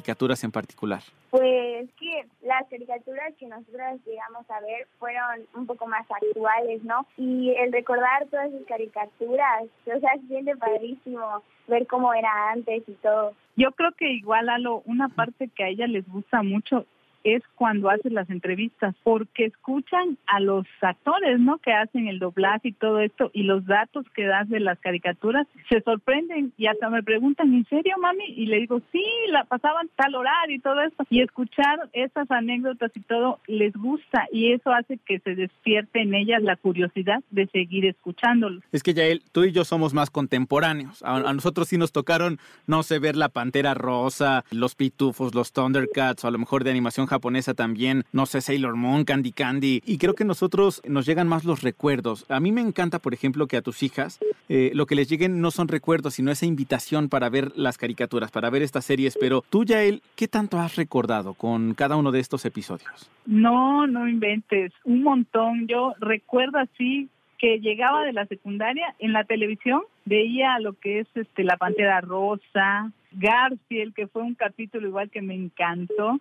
en 0.44 0.52
particular? 0.52 1.02
Pues 1.30 1.90
que 2.00 2.26
las 2.44 2.68
caricaturas 2.70 3.34
que 3.40 3.48
nosotros 3.48 4.00
llegamos 4.06 4.50
a 4.50 4.60
ver 4.62 4.88
fueron 5.00 5.48
un 5.56 5.66
poco 5.66 5.88
más 5.88 6.06
actuales, 6.10 6.84
¿no? 6.84 7.06
Y 7.18 7.52
el 7.52 7.72
recordar 7.72 8.28
todas 8.30 8.52
esas 8.52 8.66
caricaturas, 8.68 9.64
o 9.86 10.00
sea, 10.00 10.14
se 10.14 10.28
siente 10.28 10.56
padrísimo 10.56 11.44
ver 11.68 11.88
cómo 11.88 12.14
era 12.14 12.52
antes 12.52 12.84
y 12.88 12.94
todo. 12.94 13.34
Yo 13.56 13.72
creo 13.72 13.92
que 13.94 14.12
igual, 14.12 14.50
Alo, 14.50 14.82
una 14.86 15.10
parte 15.10 15.50
que 15.50 15.64
a 15.64 15.68
ella 15.68 15.88
les 15.88 16.08
gusta 16.08 16.42
mucho 16.42 16.86
es 17.24 17.44
cuando 17.56 17.90
hacen 17.90 18.14
las 18.14 18.30
entrevistas, 18.30 18.96
porque 19.04 19.46
escuchan 19.46 20.18
a 20.28 20.40
los 20.40 20.66
actores, 20.82 21.40
¿no? 21.40 21.58
Que 21.60 21.74
hacen 21.74 22.08
el 22.08 22.20
doblaje 22.20 22.70
y 22.70 22.74
todo 22.74 23.00
esto, 23.00 23.30
y 23.34 23.44
los 23.44 23.66
datos 23.66 24.06
que 24.16 24.26
das 24.26 24.50
de 24.50 24.60
las 24.60 24.80
caricaturas, 24.80 25.48
se 25.70 25.82
sorprenden 25.82 26.54
y 26.58 26.68
hasta 26.68 26.90
me 26.90 27.04
preguntan, 27.04 27.54
¿en 27.54 27.66
serio, 27.66 27.96
mami? 28.00 28.26
Y 28.26 28.48
le 28.48 28.58
digo, 28.62 28.82
sí, 28.92 29.04
la 29.30 29.44
pasaban 29.46 29.90
tal 29.96 30.16
horario 30.16 30.56
y 30.56 30.60
todo 30.60 30.82
esto. 30.82 31.06
Y 31.10 31.22
escuchar 31.22 31.90
esas 31.94 32.30
anécdotas 32.32 32.92
y 32.96 33.02
todo 33.02 33.40
les 33.48 33.74
gusta, 33.74 34.28
y 34.32 34.54
eso 34.54 34.72
hace 34.72 34.98
que 35.06 35.20
se 35.20 35.36
despierte 35.36 36.02
en 36.02 36.14
ellas 36.14 36.42
la 36.42 36.56
curiosidad 36.56 37.22
de 37.30 37.48
seguir 37.48 37.86
escuchándolos. 37.86 38.64
Es 38.72 38.84
que 38.84 38.94
Yael, 38.94 39.24
tú 39.32 39.44
y 39.44 39.52
yo 39.52 39.64
somos 39.66 39.94
más 39.94 40.10
contemporáneos. 40.10 41.04
A, 41.04 41.18
a 41.18 41.34
nosotros 41.34 41.68
sí 41.68 41.78
nos 41.78 41.92
tocaron, 41.92 42.40
no 42.68 42.84
sé, 42.84 43.00
ver 43.00 43.16
la 43.16 43.30
Pantera 43.30 43.74
Rosa, 43.74 44.44
los 44.52 44.76
Pitufos, 44.76 45.36
los 45.36 45.54
Thundercats, 45.54 46.24
o 46.24 46.28
a 46.28 46.32
lo 46.32 46.38
mejor 46.38 46.64
de 46.64 46.72
animación 46.72 47.08
japonesa 47.12 47.54
también, 47.54 48.06
no 48.14 48.26
sé, 48.26 48.40
Sailor 48.40 48.78
Moon, 48.78 49.04
Candy 49.04 49.34
Candy. 49.34 49.84
Y 49.86 49.98
creo 49.98 50.16
que 50.16 50.24
nosotros 50.24 50.82
nos 50.88 51.06
llegan 51.06 51.28
más 51.28 51.44
los 51.44 51.62
recuerdos. 51.62 52.26
A 52.30 52.40
mí 52.40 52.54
me 52.54 52.62
encanta, 52.62 53.00
por 53.00 53.14
ejemplo, 53.14 53.48
que 53.48 53.58
a 53.58 53.62
tus 53.62 53.84
hijas 53.84 54.20
eh, 54.48 54.72
lo 54.74 54.86
que 54.86 54.96
les 54.96 55.10
lleguen 55.10 55.42
no 55.42 55.52
son 55.52 55.68
recuerdos, 55.68 56.14
sino 56.14 56.32
esa 56.32 56.46
invitación 56.46 57.10
para 57.10 57.30
ver 57.30 57.52
las 57.56 57.78
caricaturas, 57.78 58.32
para 58.32 58.50
ver 58.50 58.62
estas 58.62 58.86
series. 58.86 59.18
Pero 59.20 59.44
tú, 59.50 59.66
Yael, 59.66 60.02
¿qué 60.16 60.30
tanto 60.30 60.58
has 60.58 60.78
recordado 60.78 61.34
con 61.34 61.74
cada 61.74 61.98
uno 61.98 62.12
de 62.12 62.22
estos 62.22 62.46
episodios? 62.46 63.12
No, 63.26 63.88
no 63.88 64.08
inventes, 64.08 64.72
un 64.86 65.04
montón. 65.04 65.68
Yo 65.68 65.94
recuerdo 66.00 66.60
así 66.60 67.10
que 67.38 67.60
llegaba 67.60 68.06
de 68.06 68.14
la 68.14 68.26
secundaria 68.28 68.96
en 69.00 69.14
la 69.14 69.24
televisión, 69.24 69.82
veía 70.06 70.60
lo 70.60 70.74
que 70.74 71.00
es 71.00 71.08
este 71.16 71.44
la 71.44 71.58
Pantera 71.58 72.00
Rosa, 72.00 72.92
Garfield, 73.14 73.94
que 73.94 74.08
fue 74.08 74.22
un 74.22 74.36
capítulo 74.36 74.88
igual 74.88 75.10
que 75.10 75.22
me 75.22 75.34
encantó. 75.34 76.20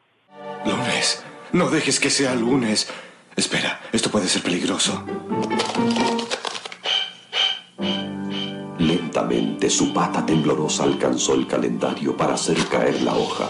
Lunes. 0.64 1.24
No 1.52 1.68
dejes 1.68 1.98
que 2.00 2.10
sea 2.10 2.34
lunes. 2.34 2.92
Espera, 3.36 3.80
esto 3.92 4.10
puede 4.10 4.26
ser 4.26 4.42
peligroso. 4.42 5.04
Lentamente 8.78 9.70
su 9.70 9.92
pata 9.92 10.24
temblorosa 10.24 10.84
alcanzó 10.84 11.34
el 11.34 11.46
calendario 11.46 12.16
para 12.16 12.34
hacer 12.34 12.56
caer 12.70 13.02
la 13.02 13.14
hoja. 13.14 13.48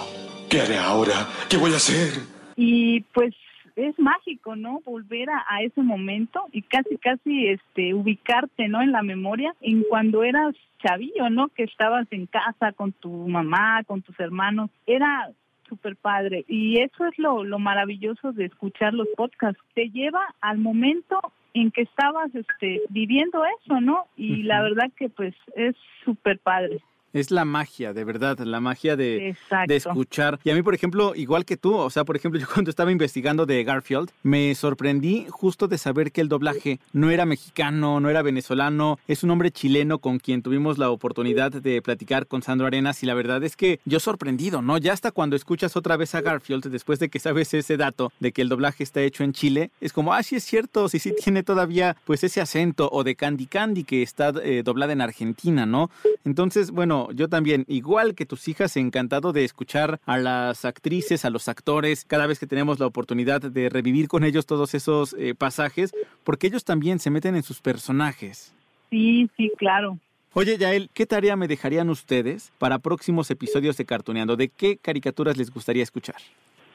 ¿Qué 0.49 0.61
haré 0.61 0.79
ahora? 0.79 1.29
¿Qué 1.49 1.57
voy 1.57 1.73
a 1.73 1.77
hacer? 1.77 2.13
Y 2.57 3.01
pues 3.13 3.35
es 3.77 3.99
mágico, 3.99 4.57
¿no? 4.57 4.81
Volver 4.85 5.31
a, 5.31 5.45
a 5.49 5.63
ese 5.63 5.83
momento 5.83 6.41
y 6.53 6.63
casi, 6.63 6.97
casi 6.99 7.49
este 7.49 7.95
ubicarte, 7.95 8.69
¿no? 8.69 8.83
En 8.83 8.93
la 8.93 9.03
memoria, 9.03 9.55
en 9.61 9.83
cuando 9.89 10.25
eras 10.25 10.55
chavillo, 10.83 11.31
¿no? 11.31 11.49
Que 11.49 11.65
estabas 11.65 12.07
en 12.11 12.27
casa 12.27 12.73
con 12.73 12.93
tu 12.93 13.11
mamá, 13.11 13.85
con 13.85 14.03
tus 14.03 14.19
hermanos. 14.19 14.71
Era 14.87 15.31
súper 15.71 15.97
padre. 15.97 16.45
Y 16.49 16.83
eso 16.83 17.07
es 17.07 17.19
lo, 17.19 17.45
lo 17.45 17.59
maravilloso 17.59 18.33
de 18.33 18.45
escuchar 18.45 18.93
los 18.93 19.09
podcasts. 19.17 19.63
Te 19.75 19.89
lleva 19.89 20.21
al 20.43 20.59
momento 20.59 21.19
en 21.55 21.71
que 21.71 21.83
estabas 21.83 22.35
este, 22.35 22.83
viviendo 22.91 23.43
eso, 23.63 23.81
¿no? 23.81 24.05
Y 24.17 24.43
la 24.43 24.61
verdad 24.61 24.91
que 24.97 25.09
pues 25.09 25.35
es 25.57 25.75
súper 26.05 26.39
padre. 26.39 26.83
Es 27.13 27.31
la 27.31 27.45
magia, 27.45 27.93
de 27.93 28.05
verdad, 28.05 28.39
la 28.39 28.61
magia 28.61 28.97
de, 28.97 29.37
de 29.67 29.77
escuchar. 29.77 30.39
Y 30.45 30.51
a 30.51 30.55
mí, 30.55 30.63
por 30.63 30.75
ejemplo, 30.75 31.15
igual 31.15 31.45
que 31.45 31.57
tú, 31.57 31.75
o 31.75 31.91
sea, 31.91 32.05
por 32.05 32.17
ejemplo, 32.17 32.41
yo 32.41 32.47
cuando 32.53 32.71
estaba 32.71 32.93
investigando 32.93 33.47
de 33.47 33.63
Garfield, 33.65 34.11
me 34.23 34.55
sorprendí 34.55 35.27
justo 35.29 35.69
de 35.69 35.79
saber 35.79 36.13
que 36.13 36.21
el 36.21 36.29
doblaje 36.29 36.81
no 36.93 37.11
era 37.11 37.27
mexicano, 37.27 38.01
no 38.01 38.11
era 38.11 38.23
venezolano, 38.23 38.99
es 39.09 39.23
un 39.23 39.31
hombre 39.31 39.51
chileno 39.51 39.99
con 39.99 40.19
quien 40.19 40.43
tuvimos 40.43 40.79
la 40.79 40.91
oportunidad 40.91 41.53
de 41.53 41.83
platicar 41.83 42.27
con 42.27 42.43
Sandro 42.43 42.67
Arenas 42.67 43.03
y 43.03 43.07
la 43.07 43.15
verdad 43.15 43.43
es 43.43 43.57
que 43.57 43.81
yo 43.85 44.01
sorprendido, 44.01 44.63
¿no? 44.63 44.79
Ya 44.79 44.93
hasta 44.93 45.11
cuando 45.11 45.37
escuchas 45.37 45.77
otra 45.77 45.97
vez 45.97 46.15
a 46.15 46.21
Garfield, 46.21 46.67
después 46.67 46.99
de 46.99 47.09
que 47.09 47.19
sabes 47.19 47.53
ese 47.55 47.77
dato 47.77 48.13
de 48.21 48.33
que 48.33 48.43
el 48.43 48.49
doblaje 48.49 48.85
está 48.85 49.01
hecho 49.01 49.25
en 49.25 49.33
Chile, 49.33 49.71
es 49.81 49.93
como, 49.93 50.13
ah, 50.13 50.23
sí 50.23 50.37
es 50.37 50.45
cierto, 50.45 50.89
sí, 50.89 50.99
sí 50.99 51.13
tiene 51.23 51.43
todavía 51.43 51.97
pues 52.05 52.25
ese 52.25 52.41
acento, 52.41 52.89
o 52.93 53.05
de 53.05 53.15
Candy 53.15 53.47
Candy 53.47 53.85
que 53.85 54.03
está 54.03 54.33
eh, 54.43 54.63
doblada 54.65 54.93
en 54.93 55.01
Argentina, 55.01 55.67
¿no? 55.67 55.91
Entonces, 56.25 56.71
bueno, 56.71 57.00
bueno, 57.01 57.17
yo 57.17 57.29
también, 57.29 57.65
igual 57.69 58.15
que 58.15 58.27
tus 58.27 58.49
hijas, 58.49 58.77
encantado 58.77 59.33
de 59.33 59.45
escuchar 59.45 60.01
a 60.07 60.19
las 60.19 60.65
actrices, 60.65 61.25
a 61.25 61.31
los 61.31 61.49
actores, 61.49 62.05
cada 62.05 62.27
vez 62.27 62.39
que 62.39 62.47
tenemos 62.47 62.79
la 62.79 62.87
oportunidad 62.87 63.41
de 63.41 63.69
revivir 63.69 64.09
con 64.09 64.25
ellos 64.25 64.47
todos 64.47 64.75
esos 64.75 65.15
eh, 65.19 65.35
pasajes, 65.35 65.93
porque 66.25 66.49
ellos 66.49 66.65
también 66.65 66.99
se 66.99 67.11
meten 67.11 67.37
en 67.37 67.43
sus 67.43 67.61
personajes. 67.61 68.55
Sí, 68.91 69.29
sí, 69.37 69.51
claro. 69.57 69.99
Oye, 70.33 70.59
Yael, 70.59 70.91
¿qué 70.95 71.07
tarea 71.07 71.37
me 71.37 71.49
dejarían 71.49 71.91
ustedes 71.91 72.53
para 72.59 72.79
próximos 72.79 73.31
episodios 73.31 73.77
de 73.77 73.85
Cartoneando? 73.85 74.37
¿De 74.37 74.49
qué 74.49 74.77
caricaturas 74.77 75.37
les 75.37 75.51
gustaría 75.51 75.83
escuchar? 75.83 76.17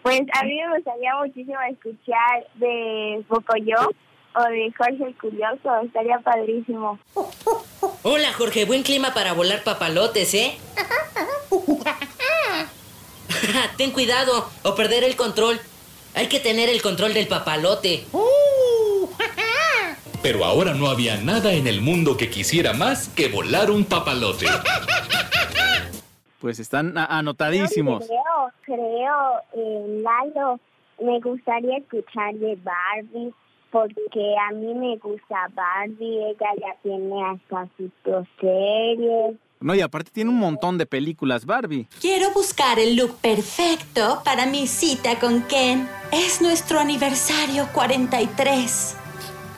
Pues 0.02 0.22
a 0.34 0.44
mí 0.44 0.60
me 0.62 0.76
gustaría 0.76 1.16
muchísimo 1.16 1.58
escuchar 1.70 2.46
de 2.56 3.24
Bocoyo 3.30 3.92
o 4.36 4.44
de 4.44 4.74
Jorge 4.78 5.06
el 5.06 5.18
Curioso, 5.18 5.76
estaría 5.84 6.20
padrísimo. 6.20 7.00
Hola 8.04 8.34
Jorge, 8.34 8.66
buen 8.66 8.84
clima 8.84 9.14
para 9.14 9.34
volar 9.34 9.64
papalotes, 9.64 10.34
¿eh? 10.34 10.58
Ten 13.78 13.92
cuidado 13.92 14.50
o 14.64 14.76
perder 14.76 15.04
el 15.04 15.16
control. 15.16 15.60
Hay 16.14 16.28
que 16.28 16.40
tener 16.40 16.70
el 16.70 16.82
control 16.82 17.14
del 17.14 17.28
papalote. 17.28 18.06
Pero 20.22 20.44
ahora 20.44 20.74
no 20.74 20.88
había 20.88 21.18
nada 21.18 21.54
en 21.54 21.68
el 21.68 21.82
mundo 21.82 22.18
que 22.18 22.30
quisiera 22.30 22.74
más 22.74 23.10
que 23.10 23.28
volar 23.28 23.70
un 23.70 23.86
papalote. 23.86 24.48
Pues 26.40 26.60
están 26.60 26.98
anotadísimos. 26.98 28.06
Creo, 28.06 28.52
creo, 28.62 29.42
eh, 29.54 30.04
Lalo, 30.04 30.60
me 31.00 31.20
gustaría 31.20 31.78
escuchar 31.78 32.34
de 32.36 32.58
Barbie 32.58 33.34
porque 33.76 34.36
a 34.50 34.54
mí 34.54 34.74
me 34.74 34.96
gusta 35.00 35.50
Barbie, 35.54 36.30
ella 36.30 36.48
ya 36.62 36.78
tiene 36.82 37.26
hasta 37.26 37.68
sus 37.76 37.92
dos 38.06 38.26
series. 38.40 39.36
No, 39.60 39.76
y 39.76 39.82
aparte 39.82 40.12
tiene 40.12 40.30
un 40.30 40.40
montón 40.40 40.78
de 40.78 40.86
películas 40.86 41.46
Barbie. 41.46 41.86
Quiero 42.00 42.32
buscar 42.32 42.80
el 42.80 42.96
look 42.96 43.18
perfecto 43.20 44.22
para 44.24 44.46
mi 44.46 44.68
cita 44.68 45.20
con 45.20 45.42
Ken. 45.42 45.90
Es 46.14 46.42
nuestro 46.42 46.80
aniversario 46.80 47.68
43. 47.74 48.96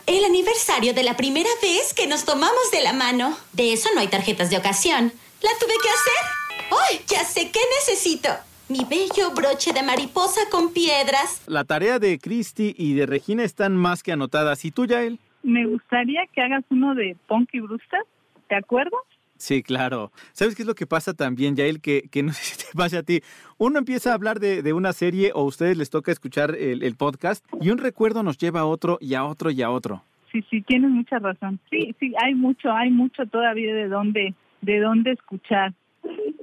El 0.08 0.26
aniversario 0.26 0.96
de 0.96 1.04
la 1.04 1.16
primera 1.16 1.50
vez 1.62 1.94
que 1.94 2.08
nos 2.08 2.26
tomamos 2.26 2.72
de 2.72 2.82
la 2.82 2.94
mano. 2.94 3.38
De 3.54 3.72
eso 3.72 3.88
no 3.94 4.02
hay 4.02 4.08
tarjetas 4.08 4.50
de 4.50 4.58
ocasión. 4.58 5.14
¿La 5.42 5.52
tuve 5.60 5.74
que 5.84 5.90
hacer? 5.90 6.72
¡Ay! 6.90 7.02
Ya 7.08 7.24
sé 7.24 7.52
qué 7.52 7.60
necesito. 7.80 8.30
Mi 8.70 8.80
bello 8.90 9.32
broche 9.34 9.72
de 9.72 9.82
mariposa 9.82 10.42
con 10.52 10.74
piedras. 10.74 11.44
La 11.48 11.64
tarea 11.64 12.00
de 12.00 12.20
Christy 12.20 12.76
y 12.78 12.96
de 12.96 13.06
Regina 13.06 13.44
están 13.44 13.78
más 13.78 14.04
que 14.04 14.12
anotadas. 14.12 14.66
¿Y 14.66 14.72
tú, 14.72 14.86
Yael? 14.86 15.20
Me 15.44 15.66
gustaría 15.66 16.26
que 16.34 16.42
hagas 16.42 16.66
uno 16.70 16.94
de 16.94 17.16
Punky 17.28 17.62
Brewster, 17.62 18.02
¿te 18.50 18.56
acuerdas? 18.56 19.00
Sí, 19.38 19.64
claro. 19.64 20.12
¿Sabes 20.34 20.56
qué 20.56 20.64
es 20.64 20.68
lo 20.68 20.76
que 20.76 20.86
pasa 20.86 21.14
también, 21.14 21.56
Yael? 21.56 21.80
Que, 21.80 22.10
que 22.12 22.24
no 22.24 22.34
sé 22.34 22.44
si 22.44 22.58
te 22.58 22.74
pasa 22.76 23.00
a 23.00 23.04
ti. 23.04 23.22
Uno 23.58 23.80
empieza 23.80 24.12
a 24.12 24.16
hablar 24.16 24.42
de, 24.42 24.62
de 24.62 24.74
una 24.74 24.92
serie 24.92 25.32
o 25.34 25.42
a 25.42 25.46
ustedes 25.46 25.78
les 25.78 25.90
toca 25.90 26.12
escuchar 26.12 26.54
el, 26.56 26.84
el 26.84 26.96
podcast 26.98 27.46
y 27.62 27.70
un 27.70 27.78
recuerdo 27.78 28.22
nos 28.24 28.38
lleva 28.38 28.62
a 28.62 28.66
otro 28.66 28.98
y 29.00 29.14
a 29.14 29.24
otro 29.24 29.50
y 29.50 29.62
a 29.62 29.70
otro. 29.70 30.04
Sí, 30.34 30.44
sí, 30.50 30.62
tienes 30.62 30.90
mucha 30.92 31.20
razón. 31.20 31.58
Sí, 31.70 31.96
sí, 32.02 32.14
hay 32.22 32.36
mucho, 32.36 32.70
hay 32.74 32.90
mucho 32.90 33.26
todavía 33.28 33.74
de 33.74 33.88
dónde, 33.88 34.34
de 34.62 34.80
dónde 34.80 35.14
escuchar. 35.14 35.74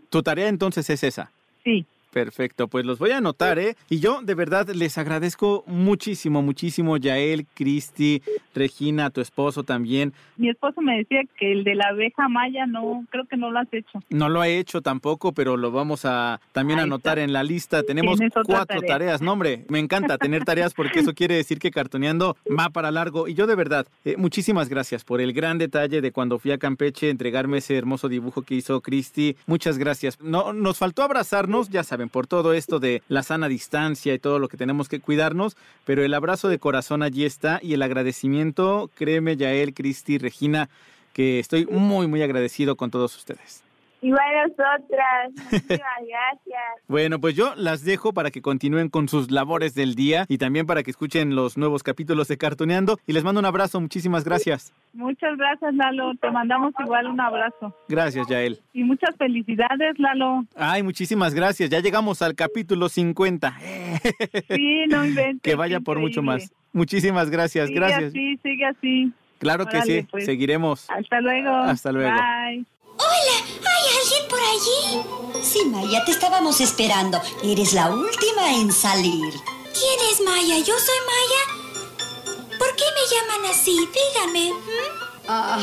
Tu 0.09 0.23
tarea 0.23 0.49
entonces 0.49 0.89
es 0.89 1.05
esa. 1.05 1.31
Sí. 1.65 1.85
Perfecto, 2.15 2.69
pues 2.69 2.87
los 2.87 3.01
voy 3.01 3.11
a 3.11 3.17
anotar, 3.17 3.59
¿eh? 3.59 3.77
Y 3.91 3.99
yo 3.99 4.21
de 4.23 4.35
verdad 4.37 4.69
les 4.69 4.99
agradezco 4.99 5.65
muchísimo, 5.67 6.43
muchísimo, 6.43 6.97
Yael, 6.97 7.45
Cristi, 7.55 8.23
Regina, 8.55 9.11
tu 9.11 9.21
esposo 9.21 9.65
también. 9.65 10.13
Mi 10.37 10.49
esposo 10.49 10.81
me 10.81 10.99
decía 10.99 11.23
que 11.37 11.51
el 11.51 11.65
de 11.65 11.75
la 11.75 11.89
abeja 11.89 12.29
maya 12.29 12.67
no, 12.67 13.05
creo 13.11 13.25
que 13.25 13.37
no 13.37 13.51
lo 13.51 13.59
has 13.59 13.67
hecho. 13.73 13.99
No 14.11 14.29
lo 14.29 14.45
he 14.45 14.59
hecho 14.59 14.81
tampoco, 14.81 15.33
pero 15.33 15.57
lo 15.57 15.73
vamos 15.73 16.05
a 16.05 16.41
también 16.53 16.79
Ahí 16.79 16.85
anotar 16.85 17.19
está. 17.19 17.25
en 17.25 17.33
la 17.33 17.43
lista. 17.43 17.83
Tenemos 17.83 18.21
cuatro 18.47 18.81
tarea. 18.81 18.87
tareas. 18.87 19.21
No, 19.21 19.33
hombre, 19.33 19.65
me 19.69 19.81
encanta 19.81 20.17
tener 20.17 20.45
tareas 20.45 20.73
porque 20.73 21.01
eso 21.01 21.15
quiere 21.17 21.35
decir 21.35 21.59
que 21.59 21.73
cartoneando 21.73 22.37
va 22.57 22.71
para 22.71 22.93
largo. 22.93 23.27
Y 23.27 23.35
yo 23.35 23.49
de 23.49 23.57
verdad, 23.57 23.89
eh, 24.05 24.17
muchísimas 24.17 24.69
gracias 24.69 25.03
por 25.03 25.21
el 25.21 25.33
gran 25.33 25.59
detalle 25.59 26.01
de 26.01 26.13
cuando 26.13 26.39
fui 26.39 26.53
a 26.53 26.59
Campeche 26.59 27.11
entregarme 27.11 27.59
ese 27.59 27.77
hermoso 27.77 28.09
dibujo 28.09 28.43
que 28.43 28.55
hizo 28.55 28.81
Cristi. 28.83 29.37
Muchas 29.47 29.79
gracias. 29.79 30.21
No, 30.21 30.53
nos 30.53 30.79
faltó 30.79 31.03
abrazarnos, 31.03 31.71
ya 31.71 31.83
por 32.09 32.27
todo 32.27 32.53
esto 32.53 32.81
de 32.81 33.03
la 33.09 33.23
sana 33.23 33.49
distancia 33.49 34.15
y 34.15 34.19
todo 34.19 34.39
lo 34.39 34.49
que 34.49 34.57
tenemos 34.57 34.89
que 34.89 35.01
cuidarnos, 35.01 35.57
pero 35.85 36.05
el 36.05 36.15
abrazo 36.15 36.49
de 36.49 36.59
corazón 36.59 37.03
allí 37.03 37.25
está 37.25 37.61
y 37.63 37.75
el 37.75 37.83
agradecimiento, 37.83 38.91
créeme, 38.95 39.37
Yael, 39.37 39.75
Cristi, 39.75 40.19
Regina, 40.19 40.69
que 41.13 41.39
estoy 41.39 41.67
muy, 41.67 42.07
muy 42.07 42.23
agradecido 42.23 42.77
con 42.77 42.91
todos 42.91 43.17
ustedes. 43.17 43.63
Igual 44.05 44.21
nosotras, 44.49 45.31
muchísimas 45.33 45.71
gracias. 45.71 46.63
Bueno, 46.89 47.19
pues 47.19 47.35
yo 47.35 47.55
las 47.57 47.85
dejo 47.85 48.13
para 48.13 48.31
que 48.31 48.43
continúen 48.43 48.89
con 48.91 49.09
sus 49.09 49.31
labores 49.31 49.75
del 49.75 49.95
día 49.95 50.27
y 50.29 50.37
también 50.39 50.67
para 50.67 50.83
que 50.83 50.91
escuchen 50.91 51.35
los 51.35 51.57
nuevos 51.57 51.83
capítulos 51.83 52.29
de 52.29 52.37
Cartoneando. 52.37 52.99
Y 53.07 53.15
les 53.15 53.25
mando 53.25 53.41
un 53.41 53.47
abrazo, 53.47 53.81
muchísimas 53.81 54.25
gracias. 54.25 54.73
Muchas 54.93 55.37
gracias, 55.39 55.75
Lalo. 55.75 56.13
Te 56.21 56.31
mandamos 56.31 56.75
igual 56.85 57.07
un 57.07 57.19
abrazo. 57.21 57.75
Gracias, 57.89 58.29
Yael. 58.29 58.61
Y 58.75 58.85
muchas 58.85 59.17
felicidades, 59.17 59.99
Lalo. 59.99 60.45
Ay, 60.55 60.83
muchísimas 60.83 61.33
gracias. 61.35 61.71
Ya 61.71 61.81
llegamos 61.81 62.21
al 62.21 62.35
capítulo 62.35 62.89
50. 62.91 63.59
Sí, 64.51 64.85
no 64.89 65.05
inventes. 65.07 65.41
que 65.43 65.55
vaya 65.55 65.81
por 65.81 65.99
mucho 65.99 66.23
más. 66.23 66.53
Muchísimas 66.73 67.31
gracias, 67.31 67.69
Sigue 67.69 67.81
gracias. 67.81 68.13
sigue 68.13 68.67
así. 68.67 69.13
Claro 69.39 69.67
que 69.67 69.81
sí, 69.83 70.07
pues. 70.11 70.27
seguiremos. 70.27 70.89
Hasta 70.91 71.21
luego. 71.21 71.51
Hasta 71.51 71.93
luego. 71.93 72.11
Bye. 72.17 72.65
Hola, 72.97 73.37
¿hay 73.47 73.85
alguien 74.01 74.29
por 74.29 74.41
allí? 74.41 75.43
Sí, 75.43 75.65
Maya, 75.67 76.05
te 76.05 76.13
estábamos 76.13 76.61
esperando. 76.61 77.21
Eres 77.43 77.73
la 77.73 77.91
última 77.91 78.55
en 78.55 78.73
salir. 78.73 79.35
¿Quién 79.73 80.11
es 80.13 80.21
Maya? 80.21 80.59
¿Yo 80.59 80.75
soy 80.79 80.99
Maya? 81.07 82.59
¿Por 82.59 82.69
qué 82.77 82.85
me 82.95 83.17
llaman 83.17 83.51
así? 83.51 83.77
Dígame. 83.77 84.53
Ah, 85.27 85.59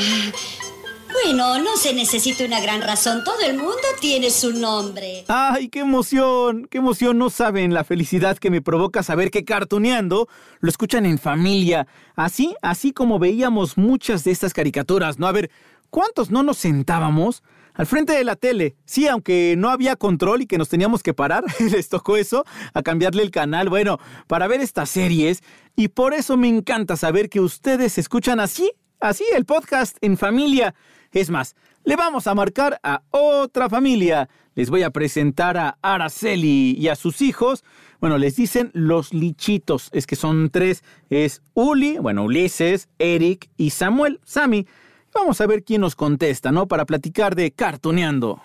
bueno, 1.12 1.60
no 1.60 1.78
se 1.78 1.94
necesita 1.94 2.46
una 2.46 2.62
gran 2.62 2.82
razón. 2.82 3.24
Todo 3.24 3.40
el 3.42 3.58
mundo 3.58 3.76
tiene 4.00 4.30
su 4.30 4.54
nombre. 4.54 5.26
¡Ay, 5.28 5.70
qué 5.70 5.80
emoción! 5.80 6.68
¡Qué 6.70 6.78
emoción! 6.78 7.18
No 7.18 7.30
saben 7.30 7.74
la 7.74 7.84
felicidad 7.84 8.38
que 8.38 8.50
me 8.50 8.62
provoca 8.62 9.04
saber 9.04 9.30
que 9.30 9.44
cartoneando 9.44 10.28
lo 10.60 10.70
escuchan 10.70 11.06
en 11.06 11.20
familia. 11.20 11.88
Así, 12.16 12.56
así 12.62 12.94
como 12.94 13.20
veíamos 13.20 13.78
muchas 13.78 14.24
de 14.24 14.32
estas 14.32 14.54
caricaturas, 14.54 15.20
¿no? 15.20 15.28
A 15.28 15.32
ver, 15.32 15.52
¿cuántos 15.92 16.32
no 16.32 16.42
nos 16.42 16.58
sentábamos? 16.58 17.44
Al 17.74 17.86
frente 17.86 18.14
de 18.14 18.24
la 18.24 18.36
tele. 18.36 18.76
Sí, 18.86 19.08
aunque 19.08 19.56
no 19.58 19.70
había 19.70 19.96
control 19.96 20.42
y 20.42 20.48
que 20.48 20.58
nos 20.58 20.68
teníamos 20.68 21.04
que 21.04 21.14
parar, 21.14 21.44
les 21.60 21.88
tocó 21.88 22.18
eso, 22.18 22.44
a 22.74 22.82
cambiarle 22.82 23.22
el 23.24 23.32
canal, 23.32 23.70
bueno, 23.70 24.00
para 24.28 24.48
ver 24.48 24.62
estas 24.62 24.90
series. 24.90 25.44
Y 25.76 25.90
por 25.90 26.14
eso 26.14 26.36
me 26.36 26.50
encanta 26.50 26.98
saber 26.98 27.30
que 27.30 27.40
ustedes 27.40 27.98
escuchan 27.98 28.40
así, 28.40 28.72
así 29.00 29.24
el 29.36 29.46
podcast 29.46 29.98
en 30.02 30.18
familia. 30.18 30.74
Es 31.14 31.30
más, 31.30 31.56
le 31.84 31.96
vamos 31.96 32.28
a 32.28 32.36
marcar 32.36 32.80
a 32.84 33.04
otra 33.12 33.70
familia. 33.70 34.30
Les 34.54 34.70
voy 34.70 34.84
a 34.84 34.92
presentar 34.92 35.58
a 35.58 35.78
Araceli 35.82 36.76
y 36.78 36.90
a 36.90 36.96
sus 36.96 37.22
hijos. 37.22 37.64
Bueno, 38.00 38.18
les 38.18 38.36
dicen 38.36 38.70
los 38.74 39.14
lichitos. 39.14 39.90
Es 39.94 40.06
que 40.06 40.16
son 40.16 40.50
tres. 40.50 40.84
Es 41.10 41.42
Uli, 41.54 41.98
bueno, 41.98 42.26
Ulises, 42.26 42.90
Eric 43.00 43.50
y 43.58 43.70
Samuel, 43.70 44.20
Sammy. 44.26 44.68
Vamos 45.14 45.42
a 45.42 45.48
ver 45.48 45.64
quién 45.64 45.82
nos 45.82 45.96
contesta, 45.96 46.52
¿no? 46.52 46.68
Para 46.68 46.86
platicar 46.86 47.36
de 47.36 47.52
Cartoneando. 47.52 48.42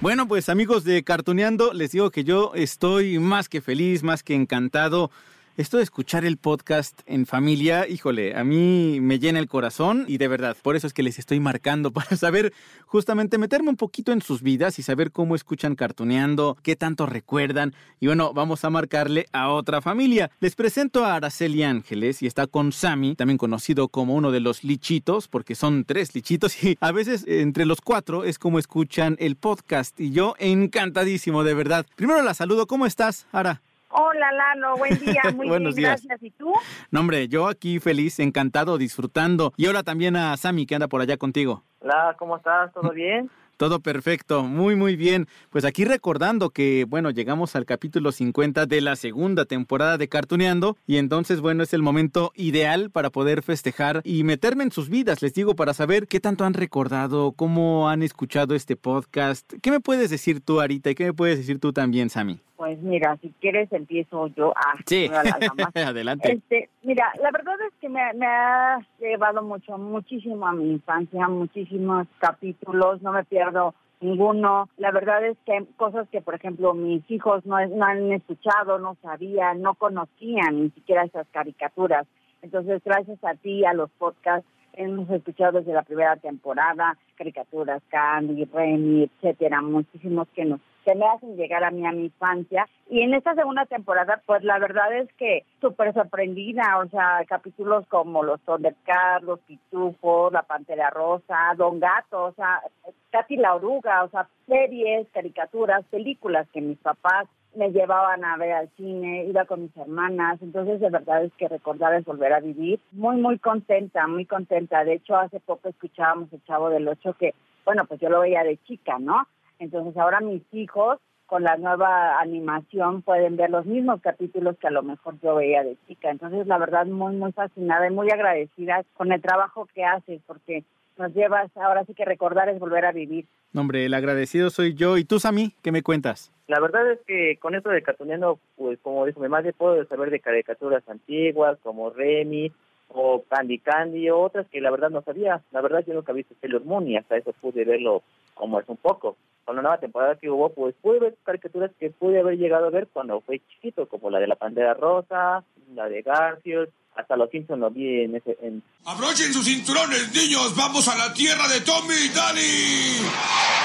Bueno, 0.00 0.28
pues 0.28 0.48
amigos 0.48 0.84
de 0.84 1.04
Cartoneando, 1.04 1.72
les 1.72 1.92
digo 1.92 2.10
que 2.10 2.24
yo 2.24 2.52
estoy 2.54 3.18
más 3.18 3.48
que 3.48 3.60
feliz, 3.60 4.02
más 4.02 4.22
que 4.22 4.34
encantado. 4.34 5.10
Esto 5.56 5.78
de 5.78 5.84
escuchar 5.84 6.26
el 6.26 6.36
podcast 6.36 7.00
en 7.06 7.24
familia, 7.24 7.88
híjole, 7.88 8.36
a 8.36 8.44
mí 8.44 8.98
me 9.00 9.18
llena 9.18 9.38
el 9.38 9.48
corazón 9.48 10.04
y 10.06 10.18
de 10.18 10.28
verdad, 10.28 10.54
por 10.60 10.76
eso 10.76 10.86
es 10.86 10.92
que 10.92 11.02
les 11.02 11.18
estoy 11.18 11.40
marcando 11.40 11.90
para 11.94 12.14
saber 12.18 12.52
justamente 12.84 13.38
meterme 13.38 13.70
un 13.70 13.78
poquito 13.78 14.12
en 14.12 14.20
sus 14.20 14.42
vidas 14.42 14.78
y 14.78 14.82
saber 14.82 15.12
cómo 15.12 15.34
escuchan 15.34 15.74
cartoneando, 15.74 16.58
qué 16.62 16.76
tanto 16.76 17.06
recuerdan. 17.06 17.72
Y 18.00 18.06
bueno, 18.06 18.34
vamos 18.34 18.66
a 18.66 18.70
marcarle 18.70 19.28
a 19.32 19.48
otra 19.48 19.80
familia. 19.80 20.30
Les 20.40 20.54
presento 20.54 21.06
a 21.06 21.14
Araceli 21.14 21.62
Ángeles 21.62 22.20
y 22.20 22.26
está 22.26 22.46
con 22.46 22.70
Sammy, 22.70 23.14
también 23.14 23.38
conocido 23.38 23.88
como 23.88 24.14
uno 24.14 24.32
de 24.32 24.40
los 24.40 24.62
lichitos, 24.62 25.26
porque 25.26 25.54
son 25.54 25.86
tres 25.86 26.14
lichitos 26.14 26.62
y 26.62 26.76
a 26.80 26.92
veces 26.92 27.24
entre 27.26 27.64
los 27.64 27.80
cuatro 27.80 28.24
es 28.24 28.38
como 28.38 28.58
escuchan 28.58 29.16
el 29.18 29.36
podcast 29.36 29.98
y 29.98 30.10
yo 30.10 30.34
encantadísimo, 30.38 31.44
de 31.44 31.54
verdad. 31.54 31.86
Primero 31.96 32.22
la 32.22 32.34
saludo, 32.34 32.66
¿cómo 32.66 32.84
estás, 32.84 33.26
Ara? 33.32 33.62
Hola, 33.98 34.30
Lalo, 34.30 34.76
buen 34.76 34.98
día, 34.98 35.22
muy 35.34 35.48
Buenos 35.48 35.74
bien, 35.74 35.88
días. 35.88 36.02
gracias. 36.04 36.22
¿Y 36.22 36.30
tú? 36.32 36.52
No, 36.90 37.00
hombre, 37.00 37.28
yo 37.28 37.48
aquí 37.48 37.80
feliz, 37.80 38.18
encantado, 38.20 38.76
disfrutando. 38.76 39.54
Y 39.56 39.68
hola 39.68 39.82
también 39.84 40.16
a 40.16 40.36
Sammy 40.36 40.66
que 40.66 40.74
anda 40.74 40.86
por 40.86 41.00
allá 41.00 41.16
contigo. 41.16 41.62
Hola, 41.80 42.14
¿cómo 42.18 42.36
estás? 42.36 42.70
¿Todo 42.74 42.90
bien? 42.90 43.30
Todo 43.56 43.80
perfecto, 43.80 44.42
muy 44.42 44.76
muy 44.76 44.96
bien. 44.96 45.28
Pues 45.48 45.64
aquí 45.64 45.86
recordando 45.86 46.50
que, 46.50 46.84
bueno, 46.86 47.08
llegamos 47.10 47.56
al 47.56 47.64
capítulo 47.64 48.12
50 48.12 48.66
de 48.66 48.82
la 48.82 48.96
segunda 48.96 49.46
temporada 49.46 49.96
de 49.96 50.08
Cartuneando 50.08 50.76
y 50.86 50.98
entonces, 50.98 51.40
bueno, 51.40 51.62
es 51.62 51.72
el 51.72 51.80
momento 51.80 52.32
ideal 52.34 52.90
para 52.90 53.08
poder 53.08 53.42
festejar 53.42 54.02
y 54.04 54.24
meterme 54.24 54.64
en 54.64 54.72
sus 54.72 54.90
vidas, 54.90 55.22
les 55.22 55.32
digo, 55.32 55.56
para 55.56 55.72
saber 55.72 56.06
qué 56.06 56.20
tanto 56.20 56.44
han 56.44 56.52
recordado, 56.52 57.32
cómo 57.32 57.88
han 57.88 58.02
escuchado 58.02 58.54
este 58.54 58.76
podcast. 58.76 59.50
¿Qué 59.62 59.70
me 59.70 59.80
puedes 59.80 60.10
decir 60.10 60.42
tú, 60.42 60.60
Arita, 60.60 60.90
y 60.90 60.94
qué 60.94 61.06
me 61.06 61.14
puedes 61.14 61.38
decir 61.38 61.58
tú 61.58 61.72
también, 61.72 62.10
Sammy? 62.10 62.38
Pues 62.56 62.78
mira, 62.80 63.16
si 63.20 63.32
quieres 63.40 63.70
empiezo 63.72 64.28
yo 64.28 64.52
a... 64.56 64.74
Sí, 64.86 65.10
a 65.12 65.20
adelante. 65.88 66.32
Este, 66.32 66.70
mira, 66.82 67.12
la 67.20 67.30
verdad 67.30 67.56
es 67.68 67.74
que 67.80 67.88
me, 67.88 68.00
me 68.14 68.26
ha 68.26 68.78
llevado 68.98 69.42
mucho, 69.42 69.76
muchísimo 69.76 70.46
a 70.46 70.52
mi 70.52 70.70
infancia, 70.70 71.28
muchísimos 71.28 72.06
capítulos, 72.18 73.02
no 73.02 73.12
me 73.12 73.24
pierdo 73.24 73.74
ninguno. 74.00 74.68
La 74.78 74.90
verdad 74.90 75.24
es 75.24 75.36
que 75.44 75.52
hay 75.52 75.64
cosas 75.76 76.08
que, 76.10 76.20
por 76.20 76.34
ejemplo, 76.34 76.74
mis 76.74 77.08
hijos 77.10 77.44
no, 77.46 77.64
no 77.66 77.84
han 77.84 78.12
escuchado, 78.12 78.78
no 78.78 78.96
sabían, 79.02 79.62
no 79.62 79.74
conocían 79.74 80.62
ni 80.62 80.70
siquiera 80.70 81.04
esas 81.04 81.26
caricaturas. 81.30 82.06
Entonces, 82.42 82.82
gracias 82.84 83.22
a 83.24 83.34
ti, 83.34 83.64
a 83.64 83.74
los 83.74 83.90
podcasts, 83.92 84.48
hemos 84.76 85.10
escuchado 85.10 85.58
desde 85.58 85.72
la 85.72 85.82
primera 85.82 86.16
temporada 86.16 86.96
caricaturas, 87.16 87.82
Candy, 87.88 88.44
Remy, 88.44 89.04
etcétera, 89.04 89.62
muchísimos 89.62 90.28
que 90.34 90.44
nos 90.44 90.60
que 90.86 90.94
me 90.94 91.04
hacen 91.04 91.36
llegar 91.36 91.64
a 91.64 91.72
mí 91.72 91.84
a 91.84 91.90
mi 91.90 92.04
infancia. 92.04 92.68
Y 92.88 93.00
en 93.00 93.12
esta 93.12 93.34
segunda 93.34 93.66
temporada, 93.66 94.22
pues 94.24 94.44
la 94.44 94.60
verdad 94.60 94.96
es 94.96 95.12
que 95.14 95.44
súper 95.60 95.92
sorprendida, 95.92 96.78
o 96.78 96.88
sea, 96.88 97.24
capítulos 97.26 97.84
como 97.88 98.22
los 98.22 98.40
Thundercats, 98.42 99.24
los 99.24 99.40
Pitufos, 99.40 100.32
la 100.32 100.42
Pantera 100.42 100.90
Rosa, 100.90 101.54
Don 101.56 101.80
Gato, 101.80 102.26
o 102.26 102.32
sea, 102.34 102.62
Katy 103.10 103.36
la 103.36 103.56
Oruga, 103.56 104.04
o 104.04 104.10
sea, 104.10 104.28
series, 104.46 105.08
caricaturas, 105.12 105.84
películas 105.86 106.46
que 106.52 106.60
mis 106.60 106.78
papás 106.78 107.26
me 107.56 107.70
llevaban 107.70 108.24
a 108.24 108.36
ver 108.36 108.52
al 108.52 108.70
cine, 108.76 109.24
iba 109.24 109.44
con 109.44 109.62
mis 109.62 109.76
hermanas, 109.76 110.38
entonces 110.42 110.80
de 110.80 110.90
verdad 110.90 111.24
es 111.24 111.32
que 111.34 111.48
recordar 111.48 111.94
es 111.94 112.04
volver 112.04 112.32
a 112.32 112.40
vivir. 112.40 112.78
Muy, 112.92 113.16
muy 113.16 113.38
contenta, 113.38 114.06
muy 114.06 114.26
contenta. 114.26 114.84
De 114.84 114.94
hecho, 114.94 115.16
hace 115.16 115.40
poco 115.40 115.68
escuchábamos 115.68 116.32
el 116.32 116.44
Chavo 116.44 116.70
del 116.70 116.86
Ocho 116.88 117.14
que, 117.14 117.34
bueno, 117.64 117.86
pues 117.86 118.00
yo 118.00 118.08
lo 118.08 118.20
veía 118.20 118.44
de 118.44 118.58
chica, 118.64 118.98
¿no? 118.98 119.26
Entonces 119.58 119.96
ahora 119.96 120.20
mis 120.20 120.42
hijos 120.52 120.98
con 121.26 121.42
la 121.42 121.56
nueva 121.56 122.20
animación 122.20 123.02
pueden 123.02 123.36
ver 123.36 123.50
los 123.50 123.66
mismos 123.66 124.00
capítulos 124.00 124.56
que 124.58 124.68
a 124.68 124.70
lo 124.70 124.82
mejor 124.82 125.18
yo 125.20 125.34
veía 125.34 125.64
de 125.64 125.76
chica. 125.88 126.10
Entonces 126.10 126.46
la 126.46 126.58
verdad 126.58 126.86
muy, 126.86 127.16
muy 127.16 127.32
fascinada 127.32 127.86
y 127.88 127.92
muy 127.92 128.10
agradecida 128.10 128.84
con 128.94 129.10
el 129.12 129.20
trabajo 129.20 129.66
que 129.74 129.84
haces 129.84 130.20
porque 130.26 130.62
nos 130.98 131.14
llevas, 131.14 131.50
ahora 131.56 131.84
sí 131.84 131.94
que 131.94 132.04
recordar 132.04 132.48
es 132.48 132.58
volver 132.58 132.84
a 132.84 132.92
vivir. 132.92 133.26
No, 133.52 133.62
Hombre, 133.62 133.86
el 133.86 133.94
agradecido 133.94 134.50
soy 134.50 134.74
yo. 134.74 134.96
¿Y 134.96 135.04
tú, 135.04 135.18
Sammy, 135.18 135.52
qué 135.62 135.72
me 135.72 135.82
cuentas? 135.82 136.32
La 136.46 136.60
verdad 136.60 136.90
es 136.92 137.00
que 137.06 137.38
con 137.40 137.54
esto 137.54 137.70
de 137.70 137.82
cartuneando, 137.82 138.38
pues 138.56 138.78
como 138.80 139.04
dijo 139.06 139.20
mi 139.20 139.28
madre, 139.28 139.52
puedo 139.52 139.84
saber 139.86 140.10
de 140.10 140.20
caricaturas 140.20 140.88
antiguas 140.88 141.58
como 141.62 141.90
Remy 141.90 142.52
o 142.88 143.24
Candy 143.28 143.58
Candy 143.58 144.08
o 144.10 144.20
otras 144.20 144.46
que 144.48 144.60
la 144.60 144.70
verdad 144.70 144.90
no 144.90 145.02
sabía. 145.02 145.42
La 145.50 145.60
verdad 145.60 145.84
yo 145.86 145.94
nunca 145.94 146.12
he 146.12 146.16
visto 146.16 146.34
Sailor 146.40 146.64
Moon 146.64 146.86
y 146.88 146.96
hasta 146.96 147.16
eso 147.16 147.32
pude 147.40 147.64
verlo 147.64 148.02
como 148.34 148.60
es 148.60 148.68
un 148.68 148.76
poco. 148.76 149.16
Con 149.44 149.56
la 149.56 149.62
nueva 149.62 149.78
temporada 149.78 150.16
que 150.16 150.30
hubo, 150.30 150.50
pues 150.50 150.74
pude 150.80 150.98
ver 150.98 151.16
caricaturas 151.24 151.70
que 151.78 151.90
pude 151.90 152.20
haber 152.20 152.36
llegado 152.36 152.66
a 152.66 152.70
ver 152.70 152.88
cuando 152.92 153.20
fue 153.20 153.40
chiquito, 153.48 153.88
como 153.88 154.10
la 154.10 154.18
de 154.18 154.26
la 154.26 154.36
Pantera 154.36 154.74
Rosa, 154.74 155.44
la 155.74 155.88
de 155.88 156.02
Garfield, 156.02 156.68
hasta 156.96 157.16
los 157.16 157.30
Simpsons 157.30 157.60
lo 157.60 157.70
vi 157.70 158.04
en 158.04 158.16
ese... 158.16 158.36
En... 158.42 158.62
Abrochen 158.84 159.32
sus 159.32 159.44
cinturones, 159.44 160.12
niños. 160.14 160.54
Vamos 160.56 160.88
a 160.88 160.96
la 160.96 161.12
tierra 161.12 161.46
de 161.48 161.60
Tommy 161.60 161.94
y 161.94 162.08
Danny. 162.08 163.06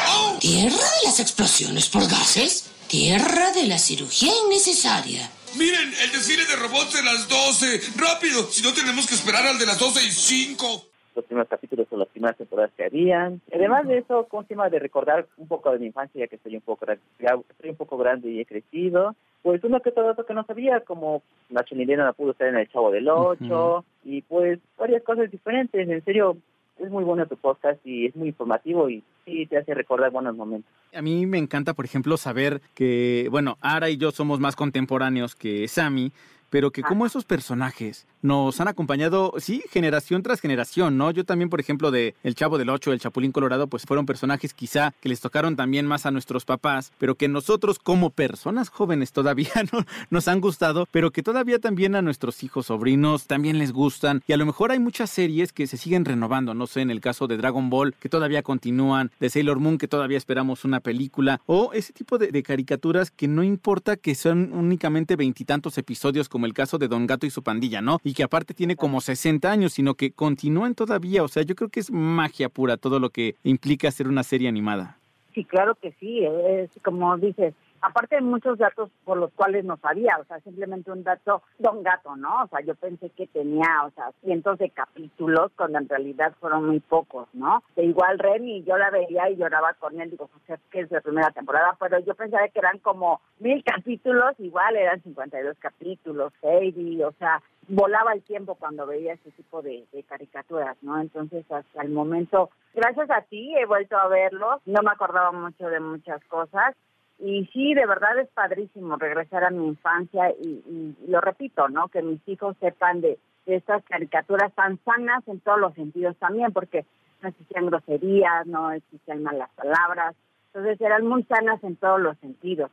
¡Oh! 0.10 0.38
¿Tierra 0.40 0.76
de 0.76 1.06
las 1.06 1.20
explosiones 1.20 1.90
por 1.90 2.04
gases? 2.04 2.72
Tierra 2.88 3.52
de 3.52 3.68
la 3.68 3.78
cirugía 3.78 4.32
innecesaria. 4.46 5.30
Miren, 5.58 5.94
el 6.04 6.12
desfile 6.12 6.46
de 6.46 6.56
robots 6.56 6.94
de 6.94 7.04
las 7.04 7.28
12. 7.28 7.82
Rápido, 7.98 8.44
si 8.50 8.62
no 8.62 8.74
tenemos 8.74 9.08
que 9.08 9.16
esperar 9.16 9.46
al 9.46 9.58
de 9.58 9.66
las 9.66 9.80
12 9.80 10.04
y 10.04 10.12
5. 10.12 10.86
Los 11.16 11.26
primeros 11.26 11.50
capítulos 11.50 11.88
o 11.90 11.98
las 11.98 12.08
primeras 12.08 12.38
temporadas 12.38 12.72
que 12.76 12.86
habían. 12.86 13.42
Además 13.54 13.88
de 13.88 13.98
eso, 13.98 14.28
con 14.28 14.46
tema 14.46 14.70
de 14.70 14.80
recordar 14.80 15.28
un 15.38 15.48
poco 15.48 15.72
de 15.72 15.80
mi 15.80 15.88
infancia, 15.88 16.20
ya 16.20 16.28
que 16.28 16.38
estoy 16.38 16.56
un 16.56 16.62
poco, 16.62 16.86
ya 17.20 17.38
estoy 17.50 17.70
un 17.70 17.76
poco 17.76 17.98
grande 17.98 18.32
y 18.32 18.40
he 18.40 18.46
crecido, 18.46 19.16
pues 19.42 19.64
uno 19.64 19.80
que 19.82 19.90
otro 19.90 20.06
dato 20.06 20.26
que 20.26 20.34
no 20.34 20.46
sabía, 20.46 20.82
como 20.82 21.24
Nacho 21.50 21.76
Nilena 21.76 22.06
no 22.06 22.14
pudo 22.14 22.32
estar 22.32 22.48
en 22.48 22.58
El 22.58 22.70
Chavo 22.70 22.92
del 22.92 23.10
Ocho, 23.10 23.86
y 24.04 24.22
pues 24.22 24.60
varias 24.78 25.04
cosas 25.04 25.32
diferentes. 25.32 25.88
En 25.88 26.04
serio, 26.04 26.38
es 26.78 26.90
muy 26.90 27.04
bueno 27.04 27.26
tu 27.28 27.38
podcast 27.38 27.80
y 27.86 28.08
es 28.08 28.16
muy 28.16 28.30
informativo 28.30 28.90
y 28.90 29.04
sí 29.26 29.46
te 29.46 29.58
hace 29.58 29.74
recordar 29.74 30.12
buenos 30.12 30.36
momentos. 30.36 30.72
A 30.94 31.02
mí 31.02 31.26
me 31.26 31.38
encanta, 31.38 31.74
por 31.74 31.86
ejemplo, 31.86 32.18
saber 32.18 32.62
que, 32.74 33.28
bueno, 33.32 33.58
Ara 33.62 33.90
y 33.90 33.98
yo 33.98 34.12
somos 34.12 34.40
más 34.40 34.56
contemporáneos 34.56 35.36
que 35.36 35.68
Sammy, 35.68 36.12
pero 36.50 36.72
que 36.72 36.82
como 36.84 37.06
esos 37.06 37.24
personajes 37.24 38.08
nos 38.22 38.60
han 38.62 38.68
acompañado, 38.68 39.34
sí, 39.38 39.64
generación 39.70 40.24
tras 40.24 40.42
generación, 40.42 40.98
¿no? 40.98 41.12
Yo 41.12 41.26
también, 41.26 41.50
por 41.50 41.60
ejemplo, 41.60 41.92
de 41.92 42.16
El 42.24 42.36
Chavo 42.36 42.58
del 42.58 42.70
Ocho, 42.70 42.94
El 42.94 43.00
Chapulín 43.00 43.32
Colorado, 43.32 43.68
pues 43.68 43.84
fueron 43.84 44.06
personajes 44.06 44.54
quizá 44.54 44.94
que 45.02 45.10
les 45.10 45.20
tocaron 45.20 45.56
también 45.56 45.86
más 45.86 46.06
a 46.06 46.12
nuestros 46.12 46.46
papás, 46.46 46.92
pero 46.98 47.16
que 47.16 47.28
nosotros 47.28 47.80
como 47.80 48.10
personas 48.10 48.70
jóvenes 48.70 49.12
todavía 49.12 49.52
no, 49.72 49.86
nos 50.10 50.28
han 50.28 50.42
gustado, 50.42 50.88
pero 50.92 51.12
que 51.12 51.24
todavía 51.24 51.60
también 51.60 51.96
a 51.96 52.02
nuestros 52.02 52.44
hijos, 52.44 52.68
sobrinos, 52.68 53.28
también 53.28 53.58
les 53.58 53.72
gustan. 53.72 54.22
Y 54.28 54.34
a 54.34 54.38
lo 54.38 54.46
mejor 54.46 54.72
hay 54.72 54.80
muchas 54.80 55.10
series 55.10 55.54
que 55.54 55.68
se 55.68 55.78
siguen 55.78 56.06
renovando, 56.06 56.54
no 56.54 56.68
sé, 56.68 56.82
en 56.82 56.92
el 56.92 57.02
caso 57.02 57.28
de 57.28 57.38
Dragon 57.38 57.70
Ball, 57.70 57.96
que 58.00 58.10
todavía 58.10 58.44
continúan, 58.44 59.12
de 59.20 59.30
Sailor 59.30 59.60
Moon, 59.60 59.78
que 59.78 59.88
todavía 59.88 60.18
esperamos 60.18 60.66
una 60.66 60.80
película, 60.80 61.42
o 61.46 61.72
ese 61.74 61.94
tipo 61.94 62.18
de, 62.18 62.42
caricaturas 62.44 63.12
que 63.12 63.28
no 63.28 63.44
importa 63.44 63.98
que 63.98 64.16
son 64.16 64.52
únicamente 64.54 65.16
veintitantos 65.16 65.78
episodios 65.78 66.28
como 66.28 66.46
el 66.46 66.54
caso 66.54 66.78
de 66.78 66.88
Don 66.88 67.06
Gato 67.08 67.26
y 67.26 67.30
su 67.30 67.44
pandilla, 67.44 67.82
¿no? 67.82 68.00
Que 68.14 68.24
aparte 68.24 68.54
tiene 68.54 68.76
como 68.76 69.02
60 69.02 69.52
años, 69.52 69.74
sino 69.74 69.96
que 69.96 70.12
continúan 70.12 70.76
todavía. 70.76 71.24
O 71.24 71.28
sea, 71.28 71.44
yo 71.44 71.56
creo 71.56 71.70
que 71.70 71.80
es 71.80 71.92
magia 71.92 72.50
pura 72.50 72.78
todo 72.78 73.00
lo 73.00 73.10
que 73.10 73.36
implica 73.44 73.88
hacer 73.88 74.08
una 74.08 74.24
serie 74.24 74.48
animada. 74.48 74.98
Sí, 75.34 75.46
claro 75.46 75.76
que 75.76 75.94
sí, 76.00 76.26
es 76.26 76.70
como 76.84 77.18
dices, 77.18 77.54
aparte 77.82 78.16
de 78.16 78.22
muchos 78.22 78.58
datos 78.58 78.90
por 79.04 79.18
los 79.18 79.32
cuales 79.34 79.66
no 79.66 79.78
sabía, 79.78 80.18
o 80.20 80.26
sea, 80.26 80.40
simplemente 80.42 80.92
un 80.92 81.04
dato, 81.04 81.42
Don 81.60 81.84
Gato, 81.84 82.16
¿no? 82.16 82.44
O 82.44 82.48
sea, 82.48 82.62
yo 82.62 82.76
pensé 82.76 83.10
que 83.10 83.28
tenía, 83.28 83.84
o 83.86 83.92
sea, 83.92 84.12
cientos 84.24 84.58
de 84.60 84.70
capítulos, 84.70 85.52
cuando 85.56 85.80
en 85.80 85.90
realidad 85.90 86.34
fueron 86.40 86.68
muy 86.68 86.80
pocos, 86.80 87.28
¿no? 87.34 87.64
De 87.76 87.84
igual 87.84 88.20
Remy, 88.20 88.64
yo 88.64 88.78
la 88.78 88.90
veía 88.90 89.30
y 89.30 89.38
lloraba 89.38 89.74
con 89.74 90.00
él, 90.00 90.12
digo, 90.12 90.30
sea, 90.48 90.60
que 90.70 90.82
es 90.82 90.92
la 90.92 91.02
primera 91.02 91.32
temporada, 91.32 91.76
pero 91.80 92.00
yo 92.00 92.14
pensaba 92.16 92.48
que 92.48 92.60
eran 92.60 92.80
como 92.80 93.22
mil 93.40 93.64
capítulos, 93.64 94.34
igual 94.40 94.76
eran 94.76 95.02
52 95.02 95.58
capítulos, 95.60 96.34
Heidi, 96.42 97.04
o 97.04 97.12
sea, 97.14 97.42
volaba 97.68 98.14
el 98.14 98.22
tiempo 98.24 98.56
cuando 98.56 98.86
veía 98.86 99.14
ese 99.14 99.32
tipo 99.32 99.62
de, 99.62 99.86
de, 99.92 100.04
caricaturas, 100.04 100.78
¿no? 100.82 101.00
Entonces, 101.00 101.50
hasta 101.52 101.82
el 101.82 101.90
momento, 101.90 102.50
gracias 102.74 103.10
a 103.10 103.22
ti 103.22 103.56
he 103.58 103.66
vuelto 103.66 103.98
a 103.98 104.08
verlos, 104.08 104.62
no 104.66 104.82
me 104.84 104.92
acordaba 104.92 105.32
mucho 105.32 105.68
de 105.68 105.80
muchas 105.80 106.24
cosas, 106.26 106.76
y 107.22 107.46
sí, 107.54 107.76
de 107.76 107.86
verdad 107.86 108.18
es 108.20 108.28
padrísimo 108.30 108.96
regresar 108.96 109.44
a 109.44 109.52
mi 109.52 109.68
infancia 109.68 110.32
y, 110.32 110.96
lo 111.08 111.22
repito, 111.22 111.70
¿no? 111.70 111.88
Que 111.88 112.02
mis 112.02 112.20
hijos 112.28 112.58
sepan 112.60 113.02
de, 113.02 113.20
estas 113.46 113.84
caricaturas 113.86 114.54
tan 114.54 114.80
sanas 114.86 115.28
en 115.28 115.40
todos 115.40 115.60
los 115.60 115.74
sentidos 115.74 116.16
también, 116.18 116.54
porque 116.54 116.86
no 117.22 117.30
existían 117.30 117.68
groserías, 117.68 118.46
no 118.46 118.72
existían 118.72 119.24
malas 119.24 119.50
palabras, 119.56 120.16
entonces 120.48 120.80
eran 120.82 121.06
muy 121.06 121.24
sanas 121.24 121.64
en 121.64 121.76
todos 121.76 122.00
los 122.00 122.18
sentidos. 122.20 122.72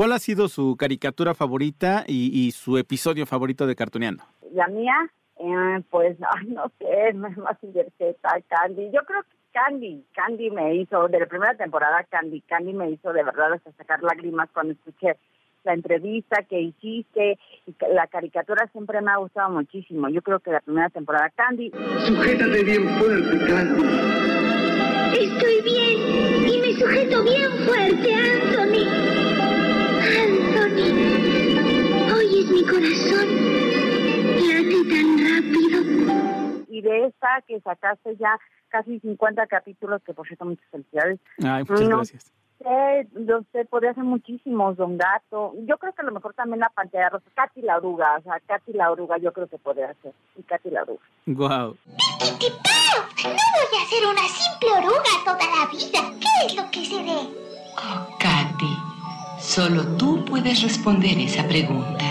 ¿Cuál 0.00 0.12
ha 0.12 0.18
sido 0.18 0.48
su 0.48 0.78
caricatura 0.78 1.34
favorita 1.34 2.04
y, 2.06 2.30
y 2.32 2.52
su 2.52 2.78
episodio 2.78 3.26
favorito 3.26 3.66
de 3.66 3.76
Cartuneando? 3.76 4.24
La 4.54 4.66
mía, 4.68 4.94
eh, 5.36 5.82
pues, 5.90 6.16
ay, 6.38 6.46
no 6.46 6.72
sé, 6.78 7.12
más 7.12 7.36
Z, 7.60 8.16
Candy. 8.48 8.90
Yo 8.94 9.02
creo 9.04 9.22
que 9.24 9.36
Candy, 9.52 10.02
Candy 10.14 10.50
me 10.52 10.74
hizo, 10.76 11.06
de 11.08 11.20
la 11.20 11.26
primera 11.26 11.54
temporada, 11.54 12.02
Candy, 12.04 12.40
Candy 12.40 12.72
me 12.72 12.90
hizo 12.90 13.12
de 13.12 13.22
verdad 13.22 13.52
hasta 13.52 13.72
sacar 13.72 14.02
lágrimas 14.02 14.48
cuando 14.54 14.72
escuché 14.72 15.18
la 15.64 15.74
entrevista 15.74 16.44
que 16.44 16.62
hiciste 16.62 17.38
y 17.66 17.74
la 17.92 18.06
caricatura 18.06 18.70
siempre 18.72 19.02
me 19.02 19.10
ha 19.10 19.18
gustado 19.18 19.50
muchísimo. 19.50 20.08
Yo 20.08 20.22
creo 20.22 20.40
que 20.40 20.52
la 20.52 20.60
primera 20.60 20.88
temporada, 20.88 21.28
Candy. 21.28 21.70
Sujétate 22.06 22.64
bien 22.64 22.88
fuerte, 22.98 23.38
Candy. 23.46 23.82
Estoy 25.12 25.60
bien 25.62 26.48
y 26.48 26.60
me 26.62 26.72
sujeto 26.72 27.22
bien 27.22 27.50
fuerte. 27.66 28.14
Anthony, 28.14 29.29
esta 37.06 37.42
que 37.46 37.60
sacaste 37.60 38.16
ya 38.16 38.38
casi 38.68 39.00
50 39.00 39.46
capítulos, 39.46 40.00
que 40.04 40.14
por 40.14 40.26
cierto, 40.26 40.44
muchas 40.44 40.66
felicidades. 40.70 41.18
Ay, 41.42 41.64
muchas 41.68 41.88
No 41.88 41.96
gracias. 41.96 42.32
sé, 42.58 43.08
no 43.14 43.44
sé, 43.52 43.64
podría 43.64 43.94
ser 43.94 44.04
muchísimos, 44.04 44.76
Don 44.76 44.96
Gato. 44.98 45.54
Yo 45.66 45.78
creo 45.78 45.92
que 45.92 46.02
a 46.02 46.04
lo 46.04 46.12
mejor 46.12 46.34
también 46.34 46.60
la 46.60 46.68
pantalla 46.70 47.08
rosa. 47.08 47.24
Katy 47.34 47.62
la 47.62 47.78
oruga, 47.78 48.16
o 48.18 48.22
sea, 48.22 48.38
Katy 48.46 48.72
la 48.74 48.90
oruga 48.90 49.18
yo 49.18 49.32
creo 49.32 49.46
que 49.48 49.58
podría 49.58 49.94
ser. 50.02 50.12
Y 50.36 50.42
Katy 50.42 50.70
la 50.70 50.82
oruga. 50.82 51.00
Wow. 51.26 51.76
No 51.88 53.60
voy 53.68 53.78
a 53.82 53.86
ser 53.88 54.06
una 54.06 54.26
simple 54.28 54.68
oruga 54.78 55.10
toda 55.24 55.38
la 55.38 55.66
vida. 55.70 56.18
¿Qué 56.20 56.46
es 56.46 56.56
lo 56.56 56.70
que 56.70 56.84
se 56.84 57.02
ve? 57.02 57.18
Oh, 57.76 58.18
Katy, 58.18 58.74
solo 59.40 59.96
tú 59.96 60.24
puedes 60.24 60.62
responder 60.62 61.18
esa 61.18 61.46
pregunta. 61.48 62.04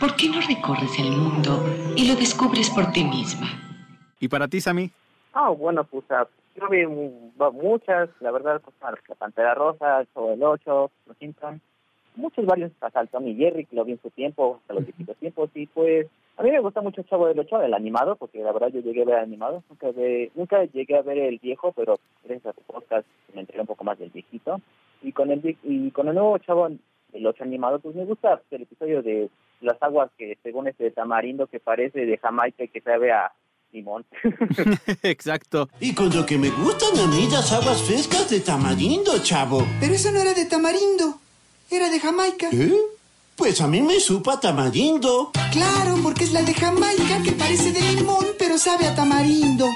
¿Por 0.00 0.16
qué 0.16 0.28
no 0.28 0.40
recorres 0.40 0.98
el 0.98 1.10
mundo 1.12 1.64
y 1.96 2.06
lo 2.08 2.16
descubres 2.16 2.68
por 2.70 2.92
ti 2.92 3.04
misma? 3.04 3.46
¿Y 4.20 4.28
para 4.28 4.48
ti, 4.48 4.60
Sammy? 4.60 4.90
Ah, 5.32 5.50
bueno, 5.50 5.84
pues 5.84 6.04
ah, 6.10 6.26
yo 6.56 6.68
vi 6.68 6.86
muchas, 6.86 8.08
la 8.20 8.30
verdad, 8.30 8.60
pues, 8.62 8.74
la 9.08 9.14
Pantera 9.16 9.54
Rosa, 9.54 10.00
el 10.00 10.08
Show 10.14 10.30
del 10.30 10.42
8, 10.42 10.90
Los 11.06 11.16
Simpsons, 11.18 11.60
muchos 12.16 12.46
varios, 12.46 12.70
hasta 12.80 13.00
el 13.00 13.08
Tommy 13.08 13.34
Jerry, 13.34 13.64
que 13.66 13.74
lo 13.76 13.84
vi 13.84 13.92
en 13.92 14.00
su 14.02 14.10
tiempo, 14.10 14.58
hasta 14.60 14.74
los 14.74 14.86
distintos 14.86 15.16
tiempos, 15.16 15.50
y 15.54 15.66
pues 15.66 16.06
a 16.36 16.42
mí 16.42 16.50
me 16.50 16.60
gusta 16.60 16.80
mucho 16.80 17.00
el 17.00 17.08
Chavo 17.08 17.26
del 17.26 17.38
8, 17.40 17.62
el 17.62 17.74
animado, 17.74 18.14
porque 18.16 18.38
la 18.42 18.52
verdad 18.52 18.68
yo 18.68 18.80
llegué 18.80 19.02
a 19.02 19.06
ver 19.06 19.16
el 19.16 19.24
animado, 19.24 19.62
nunca, 19.68 19.90
ve- 19.90 20.30
nunca 20.36 20.64
llegué 20.64 20.96
a 20.96 21.02
ver 21.02 21.18
el 21.18 21.38
viejo, 21.38 21.72
pero 21.72 21.96
gracias 22.24 22.46
a 22.46 22.52
tu 22.52 22.62
podcast 22.62 23.06
me 23.34 23.40
enteré 23.40 23.60
un 23.60 23.66
poco 23.66 23.82
más 23.84 23.98
del 23.98 24.10
viejito, 24.10 24.60
y 25.02 25.12
con 25.12 25.30
el 25.32 25.56
y 25.64 25.90
con 25.90 26.06
el 26.08 26.14
nuevo 26.14 26.38
Chavo 26.38 26.68
del 26.68 27.26
8 27.26 27.42
animado, 27.42 27.80
pues 27.80 27.94
me 27.96 28.04
gusta 28.04 28.40
el 28.52 28.62
episodio 28.62 29.02
de 29.02 29.28
las 29.60 29.82
aguas 29.82 30.10
que 30.16 30.38
según 30.42 30.68
este 30.68 30.90
tamarindo 30.92 31.46
que 31.48 31.58
parece 31.60 32.06
de 32.06 32.18
Jamaica 32.18 32.62
y 32.64 32.68
que 32.68 32.80
sabe 32.80 33.10
a 33.12 33.32
limón. 33.74 34.06
Exacto. 35.02 35.68
Y 35.80 35.92
con 35.92 36.14
lo 36.14 36.24
que 36.24 36.38
me 36.38 36.50
gustan 36.50 36.98
a 36.98 37.06
mí 37.08 37.28
las 37.30 37.52
aguas 37.52 37.82
frescas 37.82 38.30
de 38.30 38.40
tamarindo, 38.40 39.18
chavo. 39.18 39.66
Pero 39.80 39.94
eso 39.94 40.10
no 40.12 40.20
era 40.20 40.32
de 40.32 40.46
tamarindo, 40.46 41.18
era 41.70 41.90
de 41.90 42.00
Jamaica. 42.00 42.48
¿Eh? 42.52 42.72
Pues 43.36 43.60
a 43.60 43.66
mí 43.66 43.82
me 43.82 43.98
supa 43.98 44.38
tamarindo. 44.38 45.32
Claro, 45.50 45.98
porque 46.02 46.24
es 46.24 46.32
la 46.32 46.42
de 46.42 46.54
Jamaica 46.54 47.22
que 47.24 47.32
parece 47.32 47.72
de 47.72 47.80
limón, 47.80 48.26
pero 48.38 48.56
sabe 48.58 48.86
a 48.86 48.94
tamarindo. 48.94 49.68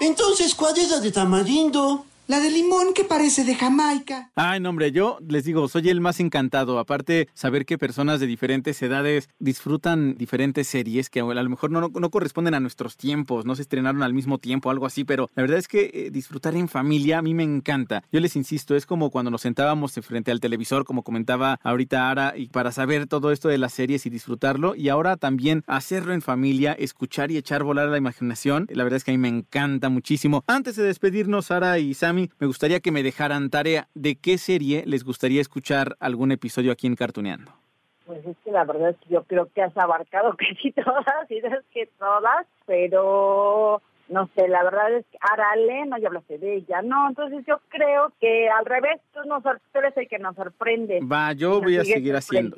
Entonces, 0.00 0.54
¿cuál 0.54 0.76
es 0.76 0.90
la 0.90 1.00
de 1.00 1.10
tamarindo? 1.10 2.04
La 2.28 2.40
de 2.40 2.50
limón 2.50 2.92
que 2.92 3.04
parece 3.04 3.44
de 3.44 3.54
Jamaica. 3.54 4.32
Ay, 4.34 4.58
no, 4.58 4.70
hombre, 4.70 4.90
yo 4.90 5.18
les 5.28 5.44
digo, 5.44 5.68
soy 5.68 5.90
el 5.90 6.00
más 6.00 6.18
encantado. 6.18 6.80
Aparte, 6.80 7.28
saber 7.34 7.64
que 7.64 7.78
personas 7.78 8.18
de 8.18 8.26
diferentes 8.26 8.82
edades 8.82 9.28
disfrutan 9.38 10.16
diferentes 10.16 10.66
series 10.66 11.08
que 11.08 11.20
a 11.20 11.24
lo 11.24 11.48
mejor 11.48 11.70
no, 11.70 11.88
no 11.88 12.10
corresponden 12.10 12.54
a 12.54 12.60
nuestros 12.60 12.96
tiempos, 12.96 13.44
no 13.44 13.54
se 13.54 13.62
estrenaron 13.62 14.02
al 14.02 14.12
mismo 14.12 14.38
tiempo, 14.38 14.70
algo 14.70 14.86
así, 14.86 15.04
pero 15.04 15.30
la 15.36 15.42
verdad 15.42 15.58
es 15.58 15.68
que 15.68 15.90
eh, 15.94 16.10
disfrutar 16.10 16.56
en 16.56 16.68
familia 16.68 17.18
a 17.18 17.22
mí 17.22 17.32
me 17.32 17.44
encanta. 17.44 18.02
Yo 18.10 18.18
les 18.18 18.34
insisto, 18.34 18.74
es 18.74 18.86
como 18.86 19.10
cuando 19.10 19.30
nos 19.30 19.42
sentábamos 19.42 19.92
frente 20.02 20.32
al 20.32 20.40
televisor, 20.40 20.84
como 20.84 21.04
comentaba 21.04 21.60
ahorita 21.62 22.10
Ara, 22.10 22.34
y 22.36 22.48
para 22.48 22.72
saber 22.72 23.06
todo 23.06 23.30
esto 23.30 23.48
de 23.48 23.58
las 23.58 23.72
series 23.72 24.04
y 24.04 24.10
disfrutarlo, 24.10 24.74
y 24.74 24.88
ahora 24.88 25.16
también 25.16 25.62
hacerlo 25.68 26.12
en 26.12 26.22
familia, 26.22 26.72
escuchar 26.72 27.30
y 27.30 27.36
echar 27.36 27.62
volar 27.62 27.88
la 27.88 27.98
imaginación. 27.98 28.66
La 28.68 28.82
verdad 28.82 28.96
es 28.96 29.04
que 29.04 29.12
a 29.12 29.14
mí 29.14 29.18
me 29.18 29.28
encanta 29.28 29.90
muchísimo. 29.90 30.42
Antes 30.48 30.74
de 30.74 30.82
despedirnos, 30.82 31.52
Ara 31.52 31.78
y 31.78 31.94
Me 32.38 32.46
gustaría 32.46 32.80
que 32.80 32.92
me 32.92 33.02
dejaran 33.02 33.50
tarea 33.50 33.88
de 33.94 34.16
qué 34.16 34.38
serie 34.38 34.84
les 34.86 35.04
gustaría 35.04 35.40
escuchar 35.40 35.96
algún 36.00 36.32
episodio 36.32 36.72
aquí 36.72 36.86
en 36.86 36.96
Cartuneando. 36.96 37.52
Pues 38.06 38.24
es 38.24 38.36
que 38.44 38.52
la 38.52 38.64
verdad 38.64 38.90
es 38.90 38.96
que 38.98 39.14
yo 39.14 39.24
creo 39.24 39.48
que 39.52 39.62
has 39.62 39.76
abarcado 39.76 40.34
casi 40.38 40.72
todas, 40.72 41.30
y 41.30 41.40
que 41.72 41.86
todas, 41.98 42.46
pero 42.66 43.82
no 44.08 44.28
sé, 44.34 44.48
la 44.48 44.62
verdad 44.62 44.92
es 44.92 45.06
que 45.06 45.18
Arale, 45.20 45.86
no, 45.86 45.98
ya 45.98 46.08
hablaste 46.08 46.38
de 46.38 46.56
ella, 46.56 46.82
no, 46.82 47.08
entonces 47.08 47.44
yo 47.46 47.60
creo 47.68 48.12
que 48.20 48.48
al 48.48 48.64
revés, 48.64 49.00
tú, 49.12 49.20
nos, 49.24 49.42
tú 49.42 49.78
eres 49.78 49.96
el 49.96 50.08
que 50.08 50.18
nos 50.18 50.36
sorprende. 50.36 51.00
Va, 51.00 51.32
yo 51.32 51.60
voy 51.60 51.78
a 51.78 51.84
seguir 51.84 52.14
haciendo. 52.14 52.56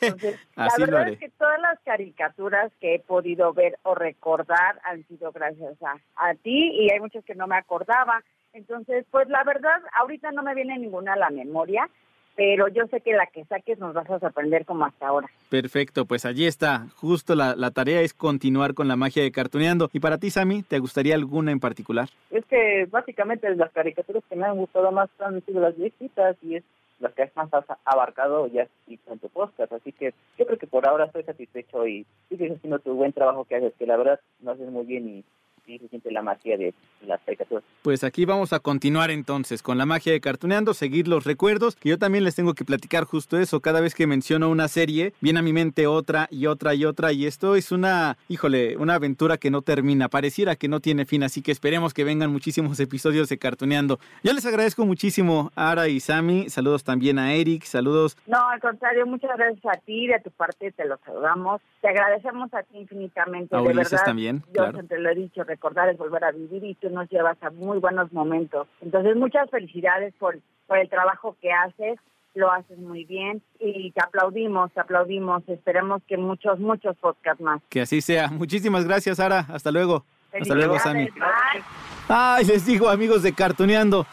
Entonces, 0.00 0.40
la 0.56 0.64
Así 0.66 0.80
lo 0.80 0.86
verdad 0.86 1.02
haré. 1.02 1.12
es 1.12 1.18
que 1.18 1.28
todas 1.30 1.60
las 1.60 1.78
caricaturas 1.80 2.72
que 2.80 2.94
he 2.94 2.98
podido 3.00 3.52
ver 3.52 3.78
o 3.82 3.94
recordar 3.94 4.80
han 4.84 5.06
sido 5.08 5.32
gracias 5.32 5.76
a, 5.82 5.96
a 6.16 6.34
ti 6.34 6.70
y 6.72 6.90
hay 6.90 7.00
muchas 7.00 7.24
que 7.24 7.34
no 7.34 7.46
me 7.46 7.56
acordaba. 7.56 8.22
Entonces, 8.52 9.04
pues 9.10 9.28
la 9.28 9.42
verdad, 9.44 9.80
ahorita 10.00 10.30
no 10.30 10.42
me 10.42 10.54
viene 10.54 10.78
ninguna 10.78 11.14
a 11.14 11.16
la 11.16 11.30
memoria, 11.30 11.88
pero 12.36 12.68
yo 12.68 12.86
sé 12.88 13.00
que 13.00 13.12
la 13.12 13.26
que 13.26 13.44
saques 13.44 13.78
nos 13.78 13.94
vas 13.94 14.10
a 14.10 14.18
sorprender 14.18 14.64
como 14.64 14.84
hasta 14.84 15.08
ahora. 15.08 15.28
Perfecto, 15.48 16.04
pues 16.04 16.24
allí 16.24 16.46
está. 16.46 16.86
Justo 16.96 17.34
la, 17.34 17.54
la 17.56 17.70
tarea 17.70 18.00
es 18.00 18.14
continuar 18.14 18.74
con 18.74 18.88
la 18.88 18.96
magia 18.96 19.22
de 19.22 19.32
Cartuneando. 19.32 19.88
¿Y 19.92 20.00
para 20.00 20.18
ti, 20.18 20.30
Sammy, 20.30 20.62
te 20.62 20.78
gustaría 20.78 21.14
alguna 21.14 21.52
en 21.52 21.60
particular? 21.60 22.08
Es 22.30 22.44
que 22.46 22.86
básicamente 22.90 23.54
las 23.54 23.72
caricaturas 23.72 24.22
que 24.28 24.36
me 24.36 24.46
han 24.46 24.56
gustado 24.56 24.90
más 24.92 25.08
han 25.20 25.44
sido 25.44 25.60
las 25.60 25.76
viejitas 25.76 26.36
y 26.42 26.56
es 26.56 26.64
las 27.00 27.12
que 27.12 27.30
más 27.34 27.52
has 27.52 27.64
abarcado 27.84 28.46
ya 28.46 28.66
y 28.86 28.98
en 29.06 29.18
tu 29.18 29.28
podcast. 29.28 29.72
Así 29.72 29.92
que 29.92 30.14
yo 30.38 30.46
creo 30.46 30.58
que 30.58 30.66
por 30.66 30.88
ahora 30.88 31.06
estoy 31.06 31.22
satisfecho 31.24 31.86
y 31.86 32.06
sigues 32.28 32.52
haciendo 32.52 32.78
tu 32.78 32.94
buen 32.94 33.12
trabajo 33.12 33.44
que 33.44 33.56
haces, 33.56 33.74
que 33.78 33.86
la 33.86 33.96
verdad 33.96 34.20
lo 34.42 34.52
haces 34.52 34.70
muy 34.70 34.86
bien 34.86 35.08
y, 35.08 35.24
y 35.66 35.78
se 35.78 35.88
siente 35.88 36.10
la 36.10 36.22
magia 36.22 36.56
de 36.56 36.74
las 37.06 37.20
caricaturas. 37.22 37.64
Pues 37.82 38.04
aquí 38.04 38.24
vamos 38.24 38.52
a 38.52 38.60
continuar 38.60 39.10
entonces 39.10 39.62
con 39.62 39.78
la 39.78 39.86
magia 39.86 40.12
de 40.12 40.20
Cartuneando, 40.20 40.74
seguir 40.74 41.08
los 41.08 41.24
recuerdos, 41.24 41.76
que 41.76 41.90
yo 41.90 41.98
también 41.98 42.24
les 42.24 42.34
tengo 42.34 42.54
que 42.54 42.64
platicar 42.64 43.04
justo 43.04 43.38
eso. 43.38 43.60
Cada 43.60 43.80
vez 43.80 43.94
que 43.94 44.06
menciono 44.06 44.48
una 44.48 44.68
serie, 44.68 45.12
viene 45.20 45.40
a 45.40 45.42
mi 45.42 45.52
mente 45.52 45.86
otra 45.86 46.28
y 46.30 46.46
otra 46.46 46.74
y 46.74 46.84
otra, 46.84 47.12
y 47.12 47.26
esto 47.26 47.56
es 47.56 47.72
una, 47.72 48.16
híjole, 48.28 48.76
una 48.76 48.94
aventura 48.94 49.36
que 49.36 49.50
no 49.50 49.62
termina, 49.62 50.08
pareciera 50.08 50.56
que 50.56 50.68
no 50.68 50.80
tiene 50.80 51.04
fin, 51.04 51.22
así 51.22 51.42
que 51.42 51.52
esperemos 51.52 51.92
que 51.94 52.04
vengan 52.04 52.30
muchísimos 52.30 52.80
episodios 52.80 53.28
de 53.28 53.38
Cartuneando. 53.38 53.98
Yo 54.22 54.32
les 54.32 54.46
agradezco 54.46 54.86
muchísimo 54.86 55.52
a 55.54 55.70
Ara 55.70 55.88
y 55.88 56.00
Sammy, 56.00 56.48
saludos 56.48 56.84
también 56.84 57.18
a 57.18 57.34
Eric, 57.34 57.64
saludos. 57.64 58.16
No, 58.26 58.48
al 58.48 58.60
contrario, 58.60 59.06
muchas 59.06 59.36
gracias 59.36 59.64
a 59.66 59.78
ti, 59.80 60.06
de 60.06 60.20
tu 60.20 60.30
parte 60.30 60.72
te 60.72 60.84
lo 60.86 60.98
saludamos. 61.04 61.60
Te 61.80 61.88
agradecemos 61.88 62.52
a 62.54 62.62
ti 62.62 62.78
infinitamente. 62.78 63.54
A 63.54 63.60
de 63.60 63.64
Ulises 63.68 63.92
verdad, 63.92 64.04
también, 64.06 64.42
Yo 64.46 64.52
claro. 64.52 64.72
siempre 64.72 64.98
lo 65.00 65.10
he 65.10 65.14
dicho, 65.14 65.44
recordar 65.54 65.88
es 65.88 65.98
volver 65.98 66.24
a 66.24 66.32
vivir 66.32 66.64
y 66.64 66.74
tú 66.74 66.90
nos 66.90 67.08
llevas 67.08 67.36
a 67.42 67.50
muy 67.50 67.78
buenos 67.78 68.12
momentos. 68.12 68.66
Entonces, 68.80 69.16
muchas 69.16 69.48
felicidades 69.50 70.12
por, 70.18 70.38
por 70.66 70.78
el 70.78 70.88
trabajo 70.88 71.36
que 71.40 71.52
haces. 71.52 71.98
Lo 72.34 72.50
haces 72.50 72.78
muy 72.78 73.04
bien 73.04 73.42
y 73.60 73.92
te 73.92 74.02
aplaudimos, 74.02 74.72
te 74.72 74.80
aplaudimos. 74.80 75.48
Esperemos 75.48 76.02
que 76.08 76.16
muchos, 76.16 76.58
muchos 76.58 76.96
podcasts 76.96 77.40
más. 77.40 77.62
Que 77.68 77.82
así 77.82 78.00
sea. 78.00 78.26
Muchísimas 78.28 78.84
gracias, 78.84 79.20
Ara. 79.20 79.46
Hasta 79.48 79.70
luego. 79.70 80.04
Hasta 80.32 80.54
luego, 80.54 80.76
Sammy. 80.80 81.04
Bye. 81.10 81.62
Ay, 82.08 82.44
les 82.44 82.66
digo, 82.66 82.88
amigos 82.88 83.22
de 83.22 83.32
Cartuneando. 83.32 84.04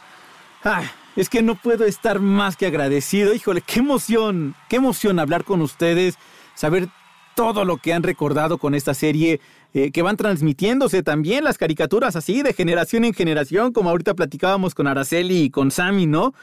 Ay, 0.64 0.86
es 1.16 1.30
que 1.30 1.42
no 1.42 1.56
puedo 1.56 1.84
estar 1.86 2.20
más 2.20 2.56
que 2.56 2.68
agradecido. 2.68 3.34
Híjole, 3.34 3.62
qué 3.62 3.80
emoción, 3.80 4.54
qué 4.70 4.76
emoción 4.76 5.20
hablar 5.20 5.44
con 5.44 5.62
ustedes, 5.62 6.20
saber 6.54 6.88
todo 7.36 7.66
lo 7.66 7.78
que 7.78 7.94
han 7.94 8.04
recordado 8.04 8.58
con 8.58 8.76
esta 8.76 8.94
serie, 8.94 9.40
eh, 9.74 9.92
que 9.92 10.02
van 10.02 10.18
transmitiéndose 10.18 11.04
también 11.04 11.44
las 11.44 11.58
caricaturas 11.58 12.16
así, 12.16 12.42
de 12.42 12.54
generación 12.54 13.06
en 13.06 13.14
generación, 13.14 13.74
como 13.74 13.90
ahorita 13.90 14.14
platicábamos 14.14 14.76
con 14.76 14.88
Araceli 14.88 15.44
y 15.44 15.50
con 15.50 15.72
Sammy, 15.72 16.08
¿no? 16.08 16.34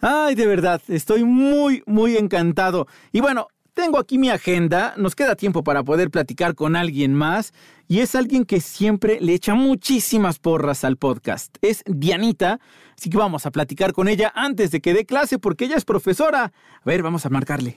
Ay, 0.00 0.34
de 0.34 0.46
verdad, 0.46 0.80
estoy 0.88 1.24
muy, 1.24 1.82
muy 1.86 2.16
encantado. 2.16 2.86
Y 3.12 3.20
bueno, 3.20 3.48
tengo 3.78 3.98
aquí 3.98 4.18
mi 4.18 4.28
agenda, 4.28 4.94
nos 4.96 5.14
queda 5.14 5.36
tiempo 5.36 5.62
para 5.62 5.84
poder 5.84 6.10
platicar 6.10 6.56
con 6.56 6.74
alguien 6.74 7.14
más 7.14 7.52
y 7.86 8.00
es 8.00 8.16
alguien 8.16 8.44
que 8.44 8.60
siempre 8.60 9.18
le 9.20 9.34
echa 9.34 9.54
muchísimas 9.54 10.40
porras 10.40 10.82
al 10.82 10.96
podcast. 10.96 11.56
Es 11.62 11.84
Dianita, 11.86 12.58
así 12.96 13.08
que 13.08 13.18
vamos 13.18 13.46
a 13.46 13.52
platicar 13.52 13.92
con 13.92 14.08
ella 14.08 14.32
antes 14.34 14.72
de 14.72 14.80
que 14.80 14.94
dé 14.94 15.06
clase 15.06 15.38
porque 15.38 15.66
ella 15.66 15.76
es 15.76 15.84
profesora. 15.84 16.44
A 16.44 16.82
ver, 16.84 17.04
vamos 17.04 17.24
a 17.24 17.28
marcarle. 17.28 17.76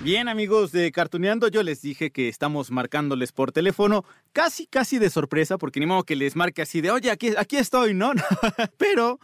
Bien 0.00 0.28
amigos 0.28 0.70
de 0.70 0.92
Cartuneando, 0.92 1.48
yo 1.48 1.64
les 1.64 1.82
dije 1.82 2.12
que 2.12 2.28
estamos 2.28 2.70
marcándoles 2.70 3.32
por 3.32 3.50
teléfono, 3.50 4.04
casi 4.32 4.68
casi 4.68 5.00
de 5.00 5.10
sorpresa, 5.10 5.58
porque 5.58 5.80
ni 5.80 5.86
modo 5.86 6.04
que 6.04 6.14
les 6.14 6.36
marque 6.36 6.62
así 6.62 6.80
de, 6.80 6.92
oye, 6.92 7.10
aquí, 7.10 7.32
aquí 7.36 7.56
estoy, 7.56 7.94
¿no? 7.94 8.12
Pero, 8.78 9.18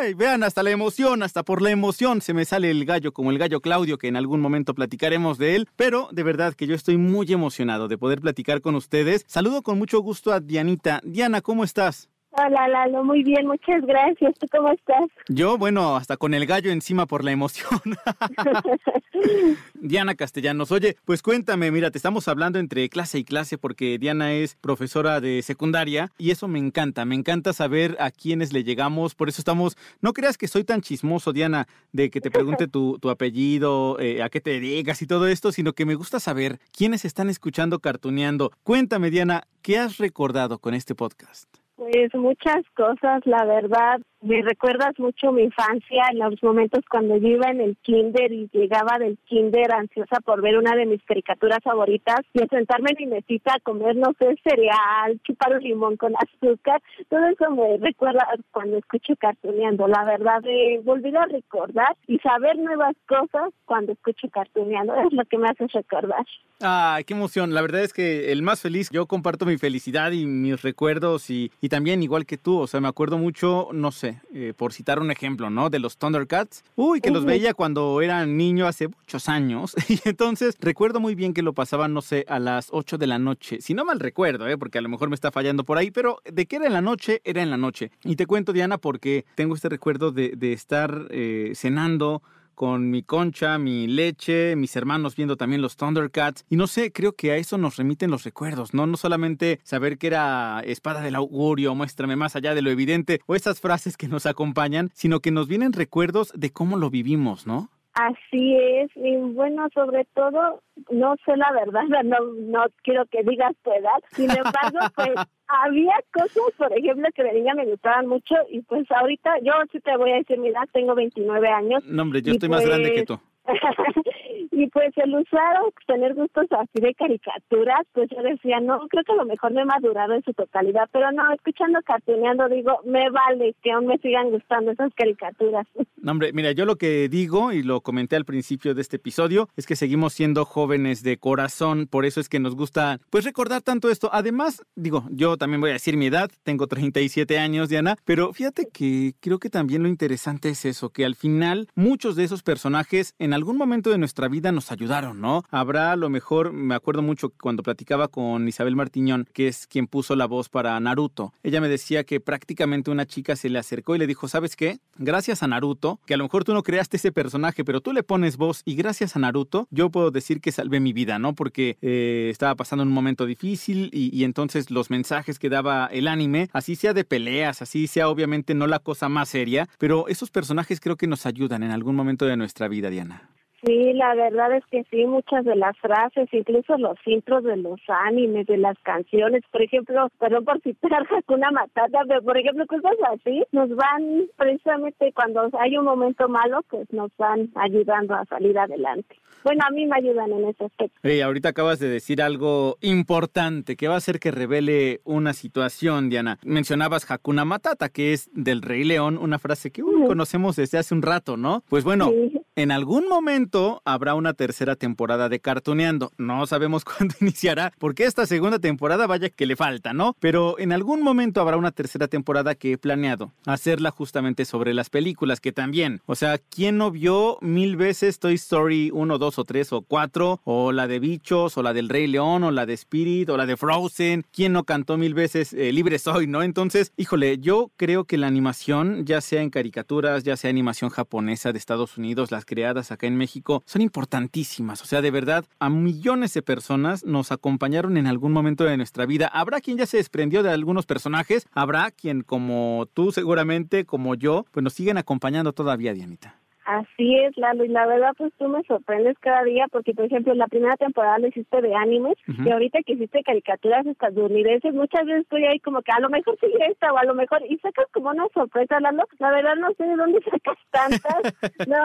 ay, 0.00 0.14
vean, 0.14 0.42
hasta 0.42 0.62
la 0.62 0.70
emoción, 0.70 1.22
hasta 1.22 1.42
por 1.42 1.60
la 1.60 1.70
emoción 1.70 2.22
se 2.22 2.32
me 2.32 2.46
sale 2.46 2.70
el 2.70 2.86
gallo, 2.86 3.12
como 3.12 3.30
el 3.30 3.38
gallo 3.38 3.60
Claudio, 3.60 3.98
que 3.98 4.08
en 4.08 4.16
algún 4.16 4.40
momento 4.40 4.74
platicaremos 4.74 5.36
de 5.36 5.54
él, 5.54 5.68
pero 5.76 6.08
de 6.12 6.22
verdad 6.22 6.54
que 6.54 6.66
yo 6.66 6.74
estoy 6.74 6.96
muy 6.96 7.30
emocionado 7.30 7.86
de 7.86 7.98
poder 7.98 8.22
platicar 8.22 8.62
con 8.62 8.74
ustedes. 8.74 9.22
Saludo 9.28 9.62
con 9.62 9.76
mucho 9.76 10.00
gusto 10.00 10.32
a 10.32 10.40
Dianita. 10.40 11.02
Diana, 11.04 11.42
¿cómo 11.42 11.62
estás? 11.62 12.08
Hola, 12.38 12.68
Lalo, 12.68 13.02
muy 13.02 13.22
bien, 13.22 13.46
muchas 13.46 13.80
gracias. 13.86 14.34
¿Tú 14.38 14.46
cómo 14.52 14.70
estás? 14.70 15.08
Yo, 15.28 15.56
bueno, 15.56 15.96
hasta 15.96 16.18
con 16.18 16.34
el 16.34 16.44
gallo 16.44 16.70
encima 16.70 17.06
por 17.06 17.24
la 17.24 17.32
emoción. 17.32 17.80
Diana 19.74 20.14
Castellanos, 20.14 20.70
oye, 20.70 20.98
pues 21.06 21.22
cuéntame, 21.22 21.70
mira, 21.70 21.90
te 21.90 21.96
estamos 21.96 22.28
hablando 22.28 22.58
entre 22.58 22.90
clase 22.90 23.18
y 23.18 23.24
clase 23.24 23.56
porque 23.56 23.96
Diana 23.98 24.34
es 24.34 24.54
profesora 24.54 25.22
de 25.22 25.40
secundaria 25.40 26.12
y 26.18 26.30
eso 26.30 26.46
me 26.46 26.58
encanta, 26.58 27.06
me 27.06 27.14
encanta 27.14 27.54
saber 27.54 27.96
a 28.00 28.10
quiénes 28.10 28.52
le 28.52 28.64
llegamos, 28.64 29.14
por 29.14 29.30
eso 29.30 29.40
estamos, 29.40 29.78
no 30.02 30.12
creas 30.12 30.36
que 30.36 30.46
soy 30.46 30.64
tan 30.64 30.82
chismoso, 30.82 31.32
Diana, 31.32 31.66
de 31.92 32.10
que 32.10 32.20
te 32.20 32.30
pregunte 32.30 32.68
tu, 32.68 32.98
tu 32.98 33.08
apellido, 33.08 33.98
eh, 33.98 34.22
a 34.22 34.28
qué 34.28 34.42
te 34.42 34.50
dedicas 34.50 35.00
y 35.00 35.06
todo 35.06 35.26
esto, 35.26 35.52
sino 35.52 35.72
que 35.72 35.86
me 35.86 35.94
gusta 35.94 36.20
saber 36.20 36.60
quiénes 36.76 37.06
están 37.06 37.30
escuchando 37.30 37.78
cartuneando. 37.78 38.52
Cuéntame, 38.62 39.10
Diana, 39.10 39.44
¿qué 39.62 39.78
has 39.78 39.96
recordado 39.96 40.58
con 40.58 40.74
este 40.74 40.94
podcast? 40.94 41.48
Pues 41.76 42.14
muchas 42.14 42.64
cosas, 42.74 43.20
la 43.26 43.44
verdad. 43.44 44.00
Me 44.22 44.40
recuerdas 44.40 44.98
mucho 44.98 45.30
mi 45.30 45.42
infancia, 45.42 46.04
en 46.10 46.18
los 46.18 46.42
momentos 46.42 46.82
cuando 46.90 47.16
yo 47.18 47.28
iba 47.28 47.50
en 47.50 47.60
el 47.60 47.76
kinder 47.82 48.32
y 48.32 48.48
llegaba 48.50 48.98
del 48.98 49.18
kinder 49.26 49.70
ansiosa 49.72 50.20
por 50.24 50.40
ver 50.40 50.56
una 50.56 50.74
de 50.74 50.86
mis 50.86 51.02
caricaturas 51.04 51.58
favoritas 51.62 52.20
y 52.32 52.38
sentarme 52.48 52.90
en 52.92 53.08
mi 53.08 53.14
mesita 53.14 53.54
a 53.54 53.60
comer, 53.60 53.94
no 53.94 54.14
sé, 54.18 54.34
cereal, 54.42 55.20
chupar 55.22 55.56
un 55.56 55.62
limón 55.62 55.96
con 55.98 56.14
azúcar. 56.16 56.82
Todo 57.10 57.26
eso 57.26 57.50
me 57.50 57.76
recuerda 57.76 58.26
cuando 58.52 58.78
escucho 58.78 59.14
cartuneando. 59.16 59.86
La 59.86 60.04
verdad, 60.04 60.42
me 60.42 60.78
volví 60.78 61.14
a 61.14 61.26
recordar 61.26 61.94
y 62.06 62.18
saber 62.18 62.56
nuevas 62.58 62.96
cosas 63.06 63.52
cuando 63.66 63.92
escucho 63.92 64.28
cartuneando. 64.30 64.94
Es 64.94 65.12
lo 65.12 65.24
que 65.26 65.36
me 65.36 65.48
hace 65.48 65.66
recordar. 65.66 66.24
Ay, 66.60 67.04
qué 67.04 67.12
emoción. 67.12 67.52
La 67.52 67.60
verdad 67.60 67.82
es 67.82 67.92
que 67.92 68.32
el 68.32 68.42
más 68.42 68.62
feliz, 68.62 68.88
yo 68.90 69.06
comparto 69.06 69.44
mi 69.44 69.58
felicidad 69.58 70.12
y 70.12 70.24
mis 70.24 70.62
recuerdos 70.62 71.28
y, 71.28 71.52
y 71.60 71.68
también 71.68 72.02
igual 72.02 72.24
que 72.24 72.38
tú, 72.38 72.58
o 72.58 72.66
sea, 72.66 72.80
me 72.80 72.88
acuerdo 72.88 73.18
mucho, 73.18 73.68
no 73.72 73.92
sé, 73.92 74.05
eh, 74.32 74.52
por 74.56 74.72
citar 74.72 75.00
un 75.00 75.10
ejemplo, 75.10 75.50
¿no? 75.50 75.70
De 75.70 75.78
los 75.78 75.96
Thundercats. 75.96 76.64
Uy, 76.74 77.00
que 77.00 77.10
los 77.10 77.24
veía 77.24 77.54
cuando 77.54 78.00
era 78.00 78.24
niño 78.26 78.66
hace 78.66 78.88
muchos 78.88 79.28
años. 79.28 79.74
Y 79.88 80.00
entonces 80.08 80.56
recuerdo 80.60 81.00
muy 81.00 81.14
bien 81.14 81.32
que 81.32 81.42
lo 81.42 81.52
pasaban, 81.52 81.94
no 81.94 82.02
sé, 82.02 82.26
a 82.28 82.38
las 82.38 82.68
8 82.70 82.98
de 82.98 83.06
la 83.06 83.18
noche. 83.18 83.60
Si 83.60 83.72
no 83.72 83.84
mal 83.84 84.00
recuerdo, 84.00 84.48
¿eh? 84.48 84.58
Porque 84.58 84.78
a 84.78 84.80
lo 84.82 84.88
mejor 84.88 85.08
me 85.08 85.14
está 85.14 85.30
fallando 85.30 85.64
por 85.64 85.78
ahí, 85.78 85.90
pero 85.90 86.18
de 86.24 86.46
que 86.46 86.56
era 86.56 86.66
en 86.66 86.72
la 86.72 86.82
noche, 86.82 87.22
era 87.24 87.42
en 87.42 87.50
la 87.50 87.56
noche. 87.56 87.90
Y 88.04 88.16
te 88.16 88.26
cuento, 88.26 88.52
Diana, 88.52 88.78
porque 88.78 89.24
tengo 89.36 89.54
este 89.54 89.68
recuerdo 89.68 90.12
de, 90.12 90.34
de 90.36 90.52
estar 90.52 91.06
eh, 91.10 91.52
cenando 91.54 92.22
con 92.56 92.90
mi 92.90 93.04
concha, 93.04 93.58
mi 93.58 93.86
leche, 93.86 94.56
mis 94.56 94.74
hermanos 94.74 95.14
viendo 95.14 95.36
también 95.36 95.62
los 95.62 95.76
Thundercats. 95.76 96.44
Y 96.48 96.56
no 96.56 96.66
sé, 96.66 96.90
creo 96.90 97.12
que 97.12 97.30
a 97.30 97.36
eso 97.36 97.58
nos 97.58 97.76
remiten 97.76 98.10
los 98.10 98.24
recuerdos, 98.24 98.74
¿no? 98.74 98.88
No 98.88 98.96
solamente 98.96 99.60
saber 99.62 99.98
que 99.98 100.08
era 100.08 100.60
espada 100.64 101.02
del 101.02 101.14
augurio, 101.14 101.74
muéstrame 101.76 102.16
más 102.16 102.34
allá 102.34 102.54
de 102.54 102.62
lo 102.62 102.70
evidente, 102.70 103.20
o 103.26 103.36
esas 103.36 103.60
frases 103.60 103.96
que 103.96 104.08
nos 104.08 104.26
acompañan, 104.26 104.90
sino 104.94 105.20
que 105.20 105.30
nos 105.30 105.46
vienen 105.46 105.74
recuerdos 105.74 106.32
de 106.34 106.50
cómo 106.50 106.76
lo 106.76 106.90
vivimos, 106.90 107.46
¿no? 107.46 107.70
Así 107.96 108.54
es, 108.54 108.90
y 108.94 109.16
bueno, 109.16 109.68
sobre 109.72 110.04
todo, 110.14 110.60
no 110.90 111.16
sé 111.24 111.34
la 111.34 111.50
verdad, 111.52 111.82
no, 112.04 112.18
no 112.42 112.64
quiero 112.82 113.06
que 113.06 113.22
digas 113.22 113.54
tu 113.64 113.72
edad, 113.72 113.98
sin 114.12 114.30
embargo, 114.30 114.78
pues 114.94 115.14
había 115.48 115.94
cosas, 116.12 116.52
por 116.58 116.76
ejemplo, 116.76 117.08
que 117.14 117.22
de 117.22 117.32
niña 117.32 117.54
me 117.54 117.64
gustaban 117.64 118.06
mucho 118.06 118.34
y 118.50 118.60
pues 118.60 118.86
ahorita 118.90 119.38
yo 119.42 119.52
sí 119.72 119.80
te 119.80 119.96
voy 119.96 120.12
a 120.12 120.16
decir 120.16 120.38
mi 120.38 120.48
edad, 120.48 120.68
tengo 120.72 120.94
29 120.94 121.48
años. 121.48 121.84
No, 121.86 122.02
hombre, 122.02 122.20
yo 122.20 122.32
estoy 122.32 122.50
más 122.50 122.66
grande 122.66 122.92
que 122.92 123.04
pues- 123.04 123.18
tú. 123.18 123.26
y 124.52 124.68
pues 124.68 124.92
el 124.96 125.14
usar 125.14 125.62
o 125.62 125.72
tener 125.86 126.14
gustos 126.14 126.46
así 126.50 126.80
de 126.80 126.94
caricaturas, 126.94 127.86
pues 127.92 128.08
yo 128.10 128.22
decía, 128.22 128.60
no, 128.60 128.86
creo 128.88 129.04
que 129.04 129.12
a 129.12 129.16
lo 129.16 129.24
mejor 129.24 129.52
no 129.52 129.60
he 129.60 129.64
madurado 129.64 130.14
en 130.14 130.22
su 130.22 130.32
totalidad, 130.32 130.88
pero 130.92 131.12
no, 131.12 131.32
escuchando 131.32 131.80
cartuneando 131.84 132.48
digo, 132.48 132.80
me 132.84 133.10
vale 133.10 133.54
que 133.62 133.72
aún 133.72 133.86
me 133.86 133.98
sigan 133.98 134.30
gustando 134.30 134.72
esas 134.72 134.92
caricaturas. 134.94 135.66
No, 135.96 136.12
hombre, 136.12 136.32
mira, 136.32 136.52
yo 136.52 136.66
lo 136.66 136.76
que 136.76 137.08
digo, 137.08 137.50
y 137.50 137.64
lo 137.64 137.80
comenté 137.80 138.14
al 138.14 138.24
principio 138.24 138.76
de 138.76 138.80
este 138.80 138.94
episodio, 138.94 139.48
es 139.56 139.66
que 139.66 139.74
seguimos 139.74 140.12
siendo 140.12 140.44
jóvenes 140.44 141.02
de 141.02 141.16
corazón, 141.16 141.88
por 141.90 142.04
eso 142.04 142.20
es 142.20 142.28
que 142.28 142.38
nos 142.38 142.54
gusta, 142.54 143.00
pues, 143.10 143.24
recordar 143.24 143.62
tanto 143.62 143.90
esto. 143.90 144.08
Además, 144.12 144.62
digo, 144.76 145.04
yo 145.10 145.36
también 145.36 145.60
voy 145.60 145.70
a 145.70 145.72
decir 145.72 145.96
mi 145.96 146.06
edad, 146.06 146.30
tengo 146.44 146.68
37 146.68 147.40
años, 147.40 147.70
Diana, 147.70 147.96
pero 148.04 148.32
fíjate 148.32 148.68
que 148.72 149.14
creo 149.18 149.40
que 149.40 149.50
también 149.50 149.82
lo 149.82 149.88
interesante 149.88 150.50
es 150.50 150.64
eso, 150.64 150.90
que 150.90 151.04
al 151.04 151.16
final 151.16 151.66
muchos 151.74 152.14
de 152.14 152.22
esos 152.22 152.44
personajes 152.44 153.14
en 153.18 153.32
algún 153.36 153.56
momento 153.56 153.90
de 153.90 153.98
nuestra 153.98 154.28
vida 154.28 154.50
nos 154.50 154.72
ayudaron, 154.72 155.20
¿no? 155.20 155.44
Habrá 155.50 155.92
a 155.92 155.96
lo 155.96 156.08
mejor, 156.10 156.52
me 156.52 156.74
acuerdo 156.74 157.02
mucho 157.02 157.30
cuando 157.30 157.62
platicaba 157.62 158.08
con 158.08 158.48
Isabel 158.48 158.76
Martiñón, 158.76 159.28
que 159.32 159.46
es 159.46 159.66
quien 159.66 159.86
puso 159.86 160.16
la 160.16 160.26
voz 160.26 160.48
para 160.48 160.78
Naruto. 160.80 161.32
Ella 161.42 161.60
me 161.60 161.68
decía 161.68 162.04
que 162.04 162.18
prácticamente 162.18 162.90
una 162.90 163.06
chica 163.06 163.36
se 163.36 163.48
le 163.48 163.58
acercó 163.58 163.94
y 163.94 163.98
le 163.98 164.06
dijo, 164.06 164.26
¿sabes 164.26 164.56
qué? 164.56 164.78
Gracias 164.96 165.42
a 165.42 165.46
Naruto, 165.46 166.00
que 166.06 166.14
a 166.14 166.16
lo 166.16 166.24
mejor 166.24 166.44
tú 166.44 166.54
no 166.54 166.62
creaste 166.62 166.96
ese 166.96 167.12
personaje, 167.12 167.64
pero 167.64 167.80
tú 167.80 167.92
le 167.92 168.02
pones 168.02 168.36
voz 168.36 168.62
y 168.64 168.74
gracias 168.74 169.16
a 169.16 169.18
Naruto, 169.18 169.68
yo 169.70 169.90
puedo 169.90 170.10
decir 170.10 170.40
que 170.40 170.50
salvé 170.50 170.80
mi 170.80 170.92
vida, 170.92 171.18
¿no? 171.18 171.34
Porque 171.34 171.76
eh, 171.82 172.28
estaba 172.30 172.54
pasando 172.54 172.82
un 172.82 172.92
momento 172.92 173.26
difícil 173.26 173.90
y, 173.92 174.16
y 174.16 174.24
entonces 174.24 174.70
los 174.70 174.90
mensajes 174.90 175.38
que 175.38 175.50
daba 175.50 175.86
el 175.86 176.08
anime, 176.08 176.48
así 176.52 176.74
sea 176.74 176.94
de 176.94 177.04
peleas, 177.04 177.62
así 177.62 177.86
sea 177.86 178.08
obviamente 178.08 178.54
no 178.54 178.66
la 178.66 178.78
cosa 178.78 179.08
más 179.08 179.28
seria, 179.28 179.68
pero 179.78 180.08
esos 180.08 180.30
personajes 180.30 180.80
creo 180.80 180.96
que 180.96 181.06
nos 181.06 181.26
ayudan 181.26 181.62
en 181.62 181.70
algún 181.70 181.94
momento 181.94 182.24
de 182.24 182.36
nuestra 182.36 182.68
vida, 182.68 182.90
Diana. 182.90 183.25
Sí, 183.66 183.92
la 183.94 184.14
verdad 184.14 184.56
es 184.56 184.64
que 184.70 184.84
sí, 184.92 185.04
muchas 185.06 185.44
de 185.44 185.56
las 185.56 185.76
frases, 185.78 186.28
incluso 186.30 186.78
los 186.78 186.96
intros 187.04 187.42
de 187.42 187.56
los 187.56 187.80
animes, 187.88 188.46
de 188.46 188.58
las 188.58 188.78
canciones, 188.84 189.42
por 189.50 189.60
ejemplo, 189.60 190.08
perdón 190.20 190.44
por 190.44 190.60
citar 190.60 191.04
Hakuna 191.10 191.50
Matata, 191.50 191.98
pero 192.06 192.22
por 192.22 192.38
ejemplo, 192.38 192.64
cosas 192.66 192.92
así, 193.12 193.42
nos 193.50 193.68
van 193.74 194.28
precisamente 194.36 195.12
cuando 195.12 195.50
hay 195.58 195.76
un 195.76 195.84
momento 195.84 196.28
malo, 196.28 196.60
pues 196.68 196.86
nos 196.92 197.10
van 197.18 197.50
ayudando 197.56 198.14
a 198.14 198.24
salir 198.26 198.56
adelante. 198.56 199.16
Bueno, 199.42 199.64
a 199.66 199.70
mí 199.70 199.84
me 199.86 199.96
ayudan 199.96 200.30
en 200.30 200.44
ese 200.44 200.64
aspecto. 200.64 200.98
Hey, 201.02 201.20
ahorita 201.20 201.48
acabas 201.48 201.80
de 201.80 201.88
decir 201.88 202.22
algo 202.22 202.78
importante 202.82 203.76
que 203.76 203.88
va 203.88 203.94
a 203.94 203.98
hacer 203.98 204.20
que 204.20 204.30
revele 204.30 205.00
una 205.04 205.32
situación, 205.32 206.08
Diana. 206.08 206.38
Mencionabas 206.44 207.10
Hakuna 207.10 207.44
Matata, 207.44 207.88
que 207.88 208.12
es 208.12 208.30
del 208.32 208.62
Rey 208.62 208.84
León, 208.84 209.18
una 209.18 209.40
frase 209.40 209.72
que 209.72 209.82
uy, 209.82 210.06
conocemos 210.06 210.54
desde 210.54 210.78
hace 210.78 210.94
un 210.94 211.02
rato, 211.02 211.36
¿no? 211.36 211.64
Pues 211.68 211.82
bueno, 211.82 212.12
en 212.56 212.70
algún 212.70 213.06
momento 213.06 213.82
habrá 213.84 214.14
una 214.14 214.32
tercera 214.32 214.76
temporada 214.76 215.28
de 215.28 215.40
Cartoneando. 215.40 216.10
No 216.16 216.46
sabemos 216.46 216.84
cuándo 216.86 217.14
iniciará, 217.20 217.72
porque 217.78 218.04
esta 218.04 218.26
segunda 218.26 218.58
temporada 218.58 219.06
vaya 219.06 219.28
que 219.28 219.46
le 219.46 219.56
falta, 219.56 219.92
¿no? 219.92 220.16
Pero 220.20 220.58
en 220.58 220.72
algún 220.72 221.02
momento 221.02 221.42
habrá 221.42 221.58
una 221.58 221.70
tercera 221.70 222.08
temporada 222.08 222.54
que 222.54 222.72
he 222.72 222.78
planeado 222.78 223.32
hacerla 223.44 223.90
justamente 223.90 224.46
sobre 224.46 224.72
las 224.72 224.88
películas, 224.88 225.40
que 225.40 225.52
también, 225.52 226.00
o 226.06 226.14
sea, 226.14 226.38
¿quién 226.38 226.78
no 226.78 226.90
vio 226.90 227.36
mil 227.42 227.76
veces 227.76 228.18
Toy 228.18 228.34
Story 228.34 228.90
1, 228.92 229.18
2 229.18 229.38
o 229.38 229.44
3 229.44 229.72
o 229.74 229.82
4? 229.82 230.40
O 230.44 230.72
la 230.72 230.86
de 230.86 230.98
Bichos, 230.98 231.58
o 231.58 231.62
la 231.62 231.74
del 231.74 231.90
Rey 231.90 232.06
León, 232.06 232.42
o 232.42 232.50
la 232.50 232.64
de 232.64 232.72
Spirit, 232.72 233.28
o 233.28 233.36
la 233.36 233.44
de 233.44 233.58
Frozen. 233.58 234.24
¿Quién 234.32 234.54
no 234.54 234.64
cantó 234.64 234.96
mil 234.96 235.12
veces 235.12 235.52
eh, 235.52 235.72
Libre 235.72 235.98
Soy, 235.98 236.26
no? 236.26 236.42
Entonces, 236.42 236.92
híjole, 236.96 237.38
yo 237.38 237.70
creo 237.76 238.04
que 238.04 238.16
la 238.16 238.28
animación, 238.28 239.04
ya 239.04 239.20
sea 239.20 239.42
en 239.42 239.50
caricaturas, 239.50 240.24
ya 240.24 240.38
sea 240.38 240.48
animación 240.48 240.88
japonesa 240.88 241.52
de 241.52 241.58
Estados 241.58 241.98
Unidos, 241.98 242.30
las 242.30 242.45
creadas 242.46 242.90
acá 242.92 243.06
en 243.06 243.16
México, 243.16 243.62
son 243.66 243.82
importantísimas. 243.82 244.80
O 244.80 244.86
sea, 244.86 245.02
de 245.02 245.10
verdad, 245.10 245.44
a 245.58 245.68
millones 245.68 246.32
de 246.32 246.42
personas 246.42 247.04
nos 247.04 247.32
acompañaron 247.32 247.98
en 247.98 248.06
algún 248.06 248.32
momento 248.32 248.64
de 248.64 248.76
nuestra 248.78 249.04
vida. 249.04 249.26
Habrá 249.26 249.60
quien 249.60 249.76
ya 249.76 249.84
se 249.84 249.98
desprendió 249.98 250.42
de 250.42 250.50
algunos 250.50 250.86
personajes, 250.86 251.46
habrá 251.52 251.90
quien 251.90 252.22
como 252.22 252.88
tú 252.94 253.12
seguramente, 253.12 253.84
como 253.84 254.14
yo, 254.14 254.46
pues 254.52 254.64
nos 254.64 254.72
siguen 254.72 254.96
acompañando 254.96 255.52
todavía, 255.52 255.92
Dianita. 255.92 256.40
Así 256.66 257.16
es, 257.20 257.36
Lalo, 257.36 257.64
y 257.64 257.68
la 257.68 257.86
verdad 257.86 258.10
pues 258.18 258.32
tú 258.38 258.48
me 258.48 258.60
sorprendes 258.64 259.16
cada 259.20 259.44
día 259.44 259.66
porque, 259.70 259.94
por 259.94 260.06
ejemplo, 260.06 260.34
la 260.34 260.48
primera 260.48 260.76
temporada 260.76 261.18
lo 261.18 261.28
hiciste 261.28 261.62
de 261.62 261.72
animes 261.72 262.16
y 262.26 262.50
ahorita 262.50 262.80
que 262.84 262.94
hiciste 262.94 263.22
caricaturas 263.22 263.86
estadounidenses, 263.86 264.74
muchas 264.74 265.06
veces 265.06 265.22
estoy 265.22 265.44
ahí 265.44 265.60
como 265.60 265.80
que 265.82 265.92
a 265.92 266.00
lo 266.00 266.10
mejor 266.10 266.36
sigue 266.40 266.58
esta 266.68 266.92
o 266.92 266.98
a 266.98 267.04
lo 267.04 267.14
mejor, 267.14 267.40
y 267.48 267.56
sacas 267.58 267.86
como 267.92 268.10
una 268.10 268.26
sorpresa, 268.34 268.80
Lalo, 268.80 269.04
la 269.20 269.30
verdad 269.30 269.54
no 269.54 269.68
sé 269.74 269.84
de 269.84 269.94
dónde 269.94 270.20
sacas 270.28 270.58
tantas, 270.72 271.34
no, 271.68 271.76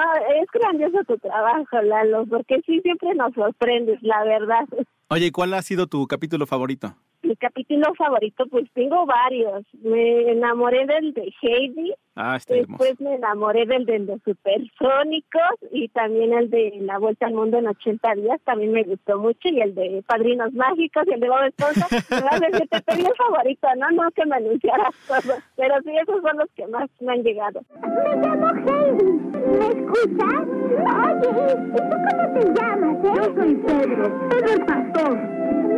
es 0.41 0.49
grandioso 0.51 0.97
tu 1.07 1.17
trabajo, 1.19 1.79
Lalo, 1.83 2.25
porque 2.25 2.59
sí 2.65 2.79
siempre 2.81 3.13
nos 3.13 3.35
sorprendes, 3.35 4.01
la 4.01 4.23
verdad. 4.23 4.67
Oye, 5.09 5.27
¿y 5.27 5.31
cuál 5.31 5.53
ha 5.53 5.61
sido 5.61 5.85
tu 5.85 6.07
capítulo 6.07 6.47
favorito? 6.47 6.95
Mi 7.21 7.35
capítulo 7.35 7.93
favorito, 7.95 8.45
pues 8.49 8.65
tengo 8.73 9.05
varios. 9.05 9.63
Me 9.83 10.31
enamoré 10.31 10.87
del 10.87 11.13
de 11.13 11.31
Heidi, 11.41 11.93
Ah, 12.15 12.35
está 12.35 12.55
hermoso. 12.55 12.83
Después 12.83 13.01
me 13.01 13.15
enamoré 13.15 13.65
del 13.65 13.85
de 13.85 13.99
los 13.99 14.21
supersónicos 14.23 15.41
y 15.71 15.87
también 15.89 16.33
el 16.33 16.49
de 16.49 16.77
La 16.81 16.99
Vuelta 16.99 17.27
al 17.27 17.33
Mundo 17.33 17.57
en 17.57 17.67
80 17.67 18.15
días, 18.15 18.41
también 18.43 18.73
me 18.73 18.83
gustó 18.83 19.17
mucho, 19.17 19.47
y 19.47 19.61
el 19.61 19.73
de 19.73 20.03
Padrinos 20.05 20.53
Mágicos 20.53 21.03
y 21.07 21.13
el 21.13 21.19
de 21.21 21.29
Bob 21.29 21.43
Esponja. 21.45 21.87
Me 22.09 22.21
vas 22.21 22.41
a 22.41 22.45
decir, 22.47 22.67
te 22.67 22.81
pedí 22.81 23.01
el 23.05 23.15
favorito, 23.15 23.67
¿no? 23.77 23.91
No 23.91 24.11
que 24.11 24.25
me 24.25 24.35
anunciaras 24.35 24.93
todo, 25.07 25.35
pero 25.55 25.75
sí, 25.83 25.91
esos 25.95 26.21
son 26.21 26.37
los 26.37 26.49
que 26.51 26.67
más 26.67 26.89
me 26.99 27.13
han 27.13 27.23
llegado. 27.23 27.61
Me 27.81 28.15
llamo 28.17 28.47
Heidi. 28.47 29.31
¿Me 29.41 29.67
escuchas? 29.67 30.41
Oye, 30.81 31.29
¿y 31.53 31.71
tú 31.71 31.81
cómo 31.81 32.23
te 32.33 32.43
llamas, 32.53 33.05
eh? 33.05 33.11
Yo 33.15 33.23
soy 33.35 33.55
Pedro, 33.55 34.29
Pedro 34.29 34.53
el 34.53 34.65
pastor. 34.65 35.17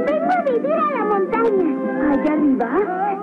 Vengo 0.06 0.32
a 0.32 0.41
vivir 0.41 0.74
a 0.74 0.91
la 0.91 1.06
montaña. 1.06 2.12
¿Allá 2.12 2.34
arriba? 2.34 2.69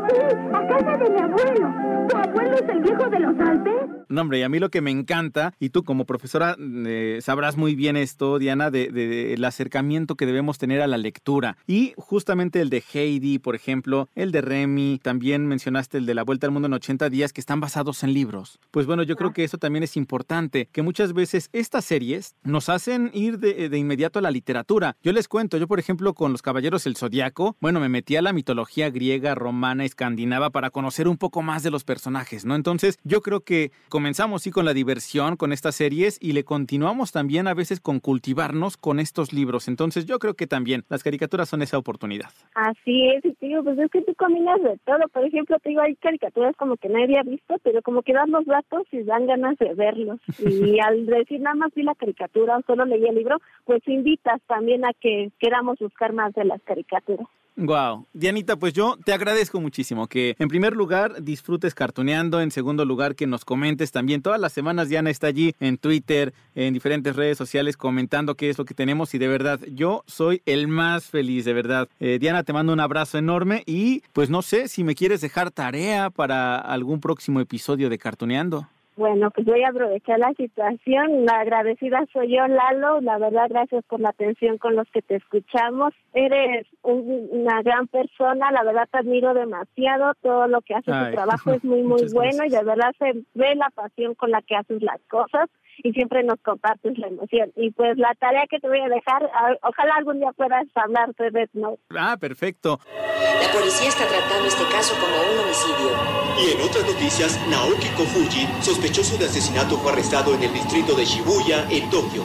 Sí, 0.09 0.17
a 0.53 0.67
casa 0.67 0.97
de 0.97 1.11
mi 1.11 1.21
abuelo. 1.21 1.69
¿Tu 2.09 2.17
abuelo 2.17 2.55
es 2.55 2.69
el 2.69 2.81
viejo 2.81 3.10
de 3.11 3.21
los 3.21 3.39
Alpes? 3.41 3.73
No, 4.09 4.23
hombre, 4.23 4.41
y 4.41 4.43
a 4.43 4.49
mí 4.49 4.59
lo 4.59 4.71
que 4.71 4.81
me 4.81 4.91
encanta, 4.91 5.55
y 5.61 5.71
tú 5.71 5.85
como 5.85 6.05
profesora 6.05 6.57
eh, 6.59 7.19
sabrás 7.23 7.57
muy 7.57 7.77
bien 7.77 7.97
esto, 7.97 8.39
Diana, 8.41 8.71
de, 8.71 8.89
de- 8.91 9.37
de 9.37 9.47
acercamiento 9.47 10.17
que 10.17 10.27
debemos 10.27 10.59
tener 10.59 10.81
a 10.81 10.87
la 10.89 10.97
lectura. 10.99 11.57
Y 11.67 11.93
justamente 11.97 12.61
el 12.61 12.71
de 12.71 12.83
Heidi, 12.93 13.39
por 13.39 13.55
ejemplo, 13.55 14.09
el 14.15 14.33
de 14.33 14.41
Remy, 14.41 14.99
también 15.03 15.47
mencionaste 15.47 15.99
el 15.99 16.07
de 16.07 16.15
La 16.15 16.23
Vuelta 16.25 16.47
al 16.47 16.53
Mundo 16.53 16.67
en 16.67 16.73
80 16.75 17.09
días, 17.11 17.33
que 17.33 17.41
están 17.41 17.61
basados 17.61 18.03
en 18.03 18.13
libros. 18.15 18.59
Pues 18.71 18.87
bueno, 18.87 19.03
yo 19.05 19.17
creo 19.17 19.33
que 19.33 19.45
eso 19.45 19.59
también 19.59 19.83
es 19.85 19.97
importante, 19.97 20.69
que 20.73 20.83
muchas 20.83 21.13
veces 21.13 21.49
estas 21.53 21.85
series 21.85 22.35
nos 22.43 22.69
hacen 22.69 23.11
ir 23.15 23.39
de, 23.39 23.69
de 23.69 23.79
inmediato 23.79 24.19
a 24.19 24.23
la 24.23 24.31
literatura. 24.31 24.97
Yo 25.03 25.13
les 25.13 25.29
cuento, 25.29 25.57
yo 25.57 25.69
por 25.69 25.79
ejemplo 25.79 26.15
con 26.15 26.33
Los 26.33 26.43
Caballeros 26.43 26.85
del 26.85 26.97
Zodiaco, 26.97 27.57
bueno, 27.61 27.79
me 27.81 27.89
metí 27.89 28.17
a 28.17 28.23
la 28.23 28.33
mitología 28.33 28.91
griega, 28.91 29.35
romana, 29.35 29.85
escandinava 29.85 30.51
para 30.51 30.71
conocer 30.71 31.07
un 31.09 31.17
poco 31.17 31.43
más 31.43 31.63
de 31.63 31.71
los 31.71 31.85
personajes, 31.85 32.45
¿no? 32.45 32.55
Entonces, 32.55 32.90
yo 33.05 33.21
creo 33.21 33.41
que 33.41 33.71
comenzamos 33.89 34.43
sí 34.43 34.51
con 34.51 34.65
la 34.65 34.75
diversión, 34.75 35.37
con 35.37 35.53
estas 35.53 35.75
series 35.75 36.19
y 36.21 36.33
le 36.33 36.45
continuamos 36.45 37.13
también 37.13 37.47
a 37.47 37.55
veces 37.55 37.81
con 37.81 38.01
cultivarnos 38.01 38.77
con 38.77 39.01
estos 39.01 39.33
libros. 39.33 39.69
Entonces, 39.69 40.07
yo 40.07 40.19
creo 40.19 40.35
que 40.35 40.47
también 40.47 40.85
las 40.89 41.03
caricaturas 41.03 41.49
son 41.49 41.63
esa 41.63 41.79
oportunidad. 41.79 42.31
Así 42.55 43.09
es, 43.09 43.25
y 43.25 43.33
te 43.35 43.47
digo, 43.47 43.63
pues 43.63 43.79
es 43.79 43.91
que 43.91 44.03
tú 44.03 44.15
combinas 44.15 44.63
de 44.63 44.79
todo. 44.85 45.09
Por 45.13 45.25
ejemplo, 45.25 45.59
te 45.63 45.71
digo, 45.71 45.83
hay 45.83 45.97
caricaturas 45.97 46.57
como 46.57 46.77
que 46.77 46.89
nadie 46.89 47.19
ha 47.19 47.23
visto, 47.23 47.57
pero 47.63 47.83
como 47.83 48.03
que 48.03 48.13
dan 48.13 48.31
los 48.31 48.45
datos 48.47 48.87
y 48.93 49.03
dan 49.03 49.27
ganas 49.27 49.57
de 49.59 49.75
verlos. 49.75 50.21
Y 50.71 50.79
al 50.79 51.07
decir 51.07 51.41
nada 51.41 51.57
más 51.57 51.73
vi 51.75 51.83
la 51.83 51.95
caricatura 51.95 52.59
o 52.59 52.63
solo 52.63 52.85
leí 52.85 53.05
el 53.07 53.15
libro, 53.15 53.39
pues 53.65 53.83
invitas 53.87 54.41
también 54.47 54.85
a 54.85 54.93
que 54.93 55.31
queramos 55.39 55.79
buscar 55.79 56.13
más 56.13 56.35
de 56.35 56.45
las 56.45 56.61
caricaturas. 56.63 57.27
Wow. 57.57 58.07
Dianita, 58.13 58.57
pues 58.57 58.73
yo 58.73 58.97
te 59.05 59.13
agradezco 59.13 59.61
muchísimo 59.61 60.07
que 60.07 60.35
en 60.39 60.49
primer 60.49 60.75
lugar 60.75 61.23
disfrutes 61.23 61.75
cartuneando, 61.75 62.41
en 62.41 62.51
segundo 62.51 62.85
lugar 62.85 63.15
que 63.15 63.27
nos 63.27 63.45
comentes 63.45 63.93
también. 63.93 64.23
Todas 64.23 64.41
las 64.41 64.53
semanas 64.53 64.89
Diana 64.89 65.11
está 65.11 65.27
allí 65.27 65.55
en 65.61 65.77
Twitter, 65.77 66.33
en 66.55 66.73
diferentes 66.73 67.17
redes 67.17 67.37
sociales 67.37 67.77
comentando 67.77 68.35
qué 68.35 68.49
es 68.49 68.59
lo 68.59 68.65
que 68.65 68.75
tenemos 68.75 69.15
y 69.15 69.19
de 69.19 69.29
verdad 69.29 69.61
yo 69.73 70.05
soy 70.07 70.43
el 70.47 70.69
más 70.69 71.05
feliz, 71.05 71.45
de 71.45 71.53
verdad. 71.53 71.89
Eh, 71.99 72.19
Diana, 72.21 72.45
te 72.45 72.53
mando 72.53 72.73
un 72.73 72.81
abrazo 72.81 73.19
enorme 73.19 73.63
y 73.67 74.03
pues 74.13 74.31
no 74.31 74.43
sé 74.43 74.69
si 74.69 74.85
me 74.85 74.95
quieres 74.95 75.21
dejar 75.21 75.51
tarea 75.51 76.11
para 76.11 76.57
algún 76.57 77.01
próximo 77.01 77.41
episodio 77.41 77.91
de 77.91 77.99
Cartuneando. 77.99 78.69
Bueno, 78.97 79.31
pues 79.31 79.47
voy 79.47 79.63
a 79.63 79.69
aprovechar 79.69 80.19
la 80.19 80.33
situación. 80.35 81.25
La 81.25 81.41
agradecida 81.41 82.05
soy 82.13 82.37
yo, 82.37 82.47
Lalo. 82.47 83.01
La 83.01 83.19
verdad, 83.19 83.47
gracias 83.49 83.85
por 83.85 84.01
la 84.01 84.11
atención 84.11 84.59
con 84.59 84.77
los 84.77 84.89
que 84.91 85.01
te 85.01 85.17
escuchamos. 85.17 85.95
Eres 86.13 86.67
un- 86.83 87.29
una 87.31 87.63
gran 87.63 87.87
persona. 87.87 88.51
La 88.51 88.63
verdad, 88.63 88.89
te 88.91 88.99
admiro 88.99 89.33
demasiado. 89.33 90.13
Todo 90.23 90.49
lo 90.49 90.61
que 90.61 90.75
haces, 90.75 90.87
tu 90.87 90.91
trabajo 91.15 91.53
es 91.53 91.65
muy, 91.65 91.83
muy 91.83 92.03
bueno 92.13 92.45
y 92.45 92.51
de 92.51 92.63
verdad 92.65 92.93
se 92.99 93.25
ve 93.35 93.55
la 93.55 93.71
pasión 93.71 94.15
con 94.15 94.31
la 94.31 94.43
que 94.43 94.57
haces 94.57 94.83
las 94.83 95.01
cosas 95.09 95.49
y 95.83 95.93
siempre 95.93 96.23
nos 96.23 96.41
compartes 96.41 96.99
la 96.99 97.09
emoción. 97.09 97.53
Y 97.57 97.71
pues 97.71 97.97
la 97.99 98.15
tarea 98.15 98.47
que 98.49 98.59
te 98.59 98.69
voy 98.69 98.81
a 98.81 98.89
dejar, 98.89 99.31
ojalá 99.63 99.95
algún 99.97 100.21
día 100.21 100.33
puedas 100.33 100.67
hablar 100.75 101.15
de 101.17 101.31
Death 101.31 101.51
Note. 101.55 101.81
Ah, 101.97 102.17
perfecto. 102.19 102.79
La 102.95 103.53
policía 103.53 103.89
está 103.89 104.07
tratando 104.07 104.47
este 104.47 104.65
caso 104.71 104.95
como 105.01 105.15
un 105.15 105.39
homicidio. 105.45 105.91
Y 106.39 106.53
en 106.53 106.61
otras 106.61 106.85
noticias, 106.87 107.41
Naoki 107.49 107.89
Kofuji, 107.97 108.47
sospechoso 108.63 109.19
de 109.19 109.27
asesinato, 109.27 109.77
fue 109.77 109.93
arrestado 109.93 110.35
en 110.35 110.43
el 110.43 110.53
distrito 110.53 110.95
de 110.95 111.05
Shibuya, 111.05 111.67
en 111.71 111.91
Tokio. 111.91 112.25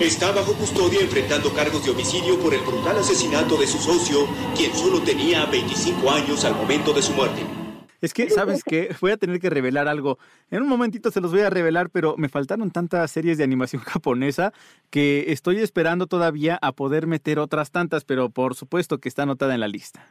Está 0.00 0.30
bajo 0.30 0.54
custodia 0.54 1.00
enfrentando 1.00 1.52
cargos 1.52 1.84
de 1.84 1.90
homicidio 1.90 2.38
por 2.38 2.54
el 2.54 2.60
brutal 2.60 2.98
asesinato 2.98 3.56
de 3.56 3.66
su 3.66 3.78
socio, 3.78 4.28
quien 4.56 4.72
solo 4.72 5.02
tenía 5.02 5.44
25 5.46 6.08
años 6.10 6.44
al 6.44 6.54
momento 6.54 6.92
de 6.92 7.02
su 7.02 7.12
muerte. 7.14 7.57
Es 8.00 8.14
que, 8.14 8.30
¿sabes 8.30 8.62
qué? 8.62 8.94
Voy 9.00 9.10
a 9.10 9.16
tener 9.16 9.40
que 9.40 9.50
revelar 9.50 9.88
algo. 9.88 10.18
En 10.50 10.62
un 10.62 10.68
momentito 10.68 11.10
se 11.10 11.20
los 11.20 11.32
voy 11.32 11.40
a 11.40 11.50
revelar, 11.50 11.90
pero 11.90 12.16
me 12.16 12.28
faltaron 12.28 12.70
tantas 12.70 13.10
series 13.10 13.38
de 13.38 13.44
animación 13.44 13.82
japonesa 13.86 14.52
que 14.90 15.32
estoy 15.32 15.58
esperando 15.58 16.06
todavía 16.06 16.58
a 16.62 16.72
poder 16.72 17.06
meter 17.06 17.38
otras 17.38 17.70
tantas, 17.70 18.04
pero 18.04 18.30
por 18.30 18.54
supuesto 18.54 18.98
que 18.98 19.08
está 19.08 19.22
anotada 19.22 19.54
en 19.54 19.60
la 19.60 19.68
lista. 19.68 20.06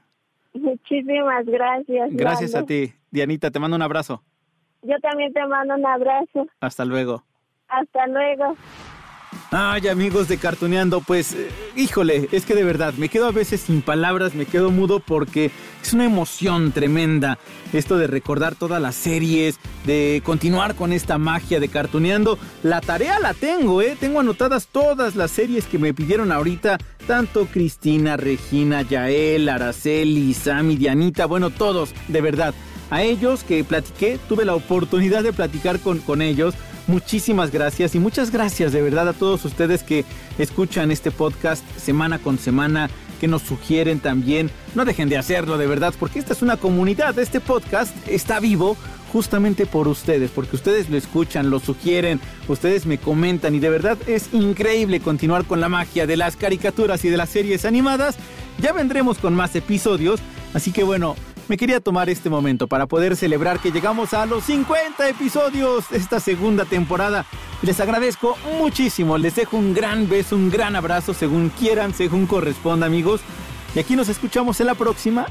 Muchísimas 0.54 1.46
gracias. 1.46 2.10
Gracias 2.12 2.56
a 2.56 2.66
ti. 2.66 2.94
Dianita, 3.12 3.52
te 3.52 3.60
mando 3.60 3.76
un 3.76 3.84
abrazo. 3.84 4.24
Yo 4.82 4.98
también 5.02 5.32
te 5.34 5.46
mando 5.46 5.76
un 5.76 5.86
abrazo. 5.86 6.48
Hasta 6.60 6.86
luego. 6.86 7.24
Hasta 7.68 8.08
luego. 8.08 8.56
Ay, 9.52 9.88
amigos 9.88 10.28
de 10.28 10.38
Cartuneando, 10.38 11.00
pues, 11.02 11.34
eh, 11.34 11.50
híjole, 11.76 12.28
es 12.32 12.46
que 12.46 12.54
de 12.54 12.66
verdad, 12.66 12.94
me 12.96 13.08
quedo 13.08 13.28
a 13.28 13.32
veces 13.32 13.62
sin 13.62 13.82
palabras, 13.82 14.36
me 14.36 14.46
quedo 14.46 14.72
mudo 14.72 15.00
porque 15.00 15.52
es 15.82 15.94
una 15.94 16.06
emoción 16.06 16.74
tremenda 16.74 17.38
esto 17.72 17.98
de 17.98 18.08
recordar 18.08 18.56
todas 18.56 18.82
las 18.82 18.96
series, 18.96 19.58
de 19.86 20.22
continuar 20.26 20.76
con 20.76 20.92
esta 20.92 21.18
magia 21.18 21.60
de 21.60 21.70
Cartuneando. 21.70 22.38
La 22.64 22.82
tarea 22.82 23.20
la 23.20 23.34
tengo, 23.34 23.82
¿eh? 23.82 23.96
Tengo 24.00 24.20
anotadas 24.20 24.68
todas 24.68 25.16
las 25.16 25.32
series 25.32 25.66
que 25.66 25.80
me 25.80 25.94
pidieron 25.94 26.32
ahorita, 26.32 26.78
tanto 27.08 27.46
Cristina, 27.46 28.18
Regina, 28.18 28.82
Yael, 28.82 29.48
Araceli, 29.48 30.34
Sammy, 30.34 30.76
Dianita, 30.76 31.26
bueno, 31.26 31.50
todos, 31.52 31.94
de 32.08 32.22
verdad. 32.22 32.54
A 32.90 33.04
ellos 33.04 33.44
que 33.44 33.64
platiqué, 33.64 34.20
tuve 34.30 34.46
la 34.46 34.56
oportunidad 34.56 35.24
de 35.24 35.34
platicar 35.34 35.80
con, 35.80 36.00
con 36.00 36.22
ellos. 36.22 36.54
Muchísimas 36.88 37.52
gracias 37.52 37.96
y 37.96 38.00
muchas 38.00 38.32
gracias 38.32 38.72
de 38.72 38.82
verdad 38.82 39.10
a 39.10 39.14
todos 39.14 39.44
ustedes 39.44 39.84
que 39.84 40.06
escuchan 40.38 40.90
este 40.90 41.12
podcast 41.12 41.62
semana 41.78 42.18
con 42.18 42.40
semana, 42.40 42.90
que 43.20 43.28
nos 43.28 43.42
sugieren 43.42 44.00
también. 44.00 44.50
No 44.74 44.86
dejen 44.86 45.10
de 45.10 45.18
hacerlo 45.18 45.58
de 45.58 45.68
verdad 45.68 45.94
porque 46.00 46.20
esta 46.20 46.32
es 46.32 46.42
una 46.42 46.56
comunidad. 46.56 47.20
Este 47.20 47.42
podcast 47.42 47.94
está 48.08 48.40
vivo 48.40 48.78
justamente 49.12 49.66
por 49.66 49.90
ustedes, 49.90 50.32
porque 50.32 50.56
ustedes 50.56 50.90
lo 50.90 50.98
escuchan, 50.98 51.50
lo 51.50 51.60
sugieren, 51.60 52.22
ustedes 52.48 52.86
me 52.86 52.98
comentan 52.98 53.54
y 53.54 53.60
de 53.60 53.70
verdad 53.70 53.98
es 54.08 54.34
increíble 54.34 55.02
continuar 55.02 55.44
con 55.44 55.60
la 55.60 55.68
magia 55.68 56.08
de 56.08 56.16
las 56.16 56.38
caricaturas 56.38 57.04
y 57.04 57.10
de 57.10 57.18
las 57.18 57.30
series 57.30 57.66
animadas. 57.66 58.16
Ya 58.62 58.72
vendremos 58.72 59.18
con 59.18 59.36
más 59.36 59.54
episodios, 59.58 60.22
así 60.54 60.72
que 60.72 60.84
bueno, 60.84 61.18
me 61.50 61.58
quería 61.58 61.80
tomar 61.80 62.10
este 62.10 62.30
momento 62.30 62.68
para 62.68 62.86
poder 62.86 63.16
celebrar 63.16 63.60
que 63.60 63.72
llegamos 63.72 64.14
a 64.14 64.26
los 64.26 64.44
50 64.46 65.10
episodios 65.10 65.90
de 65.90 65.98
esta 65.98 66.20
segunda 66.20 66.66
temporada. 66.66 67.26
Les 67.62 67.80
agradezco 67.80 68.38
muchísimo, 68.60 69.18
les 69.18 69.36
dejo 69.36 69.58
un 69.58 69.74
gran 69.74 70.10
beso, 70.10 70.36
un 70.36 70.50
gran 70.50 70.76
abrazo, 70.76 71.14
según 71.14 71.50
quieran, 71.50 71.94
según 71.94 72.26
corresponda 72.26 72.86
amigos. 72.86 73.22
Y 73.76 73.80
aquí 73.80 73.96
nos 73.96 74.10
escuchamos 74.10 74.60
en 74.60 74.68
la 74.68 74.76
próxima, 74.76 75.28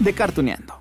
de 0.00 0.12
Cartuneando. 0.12 0.78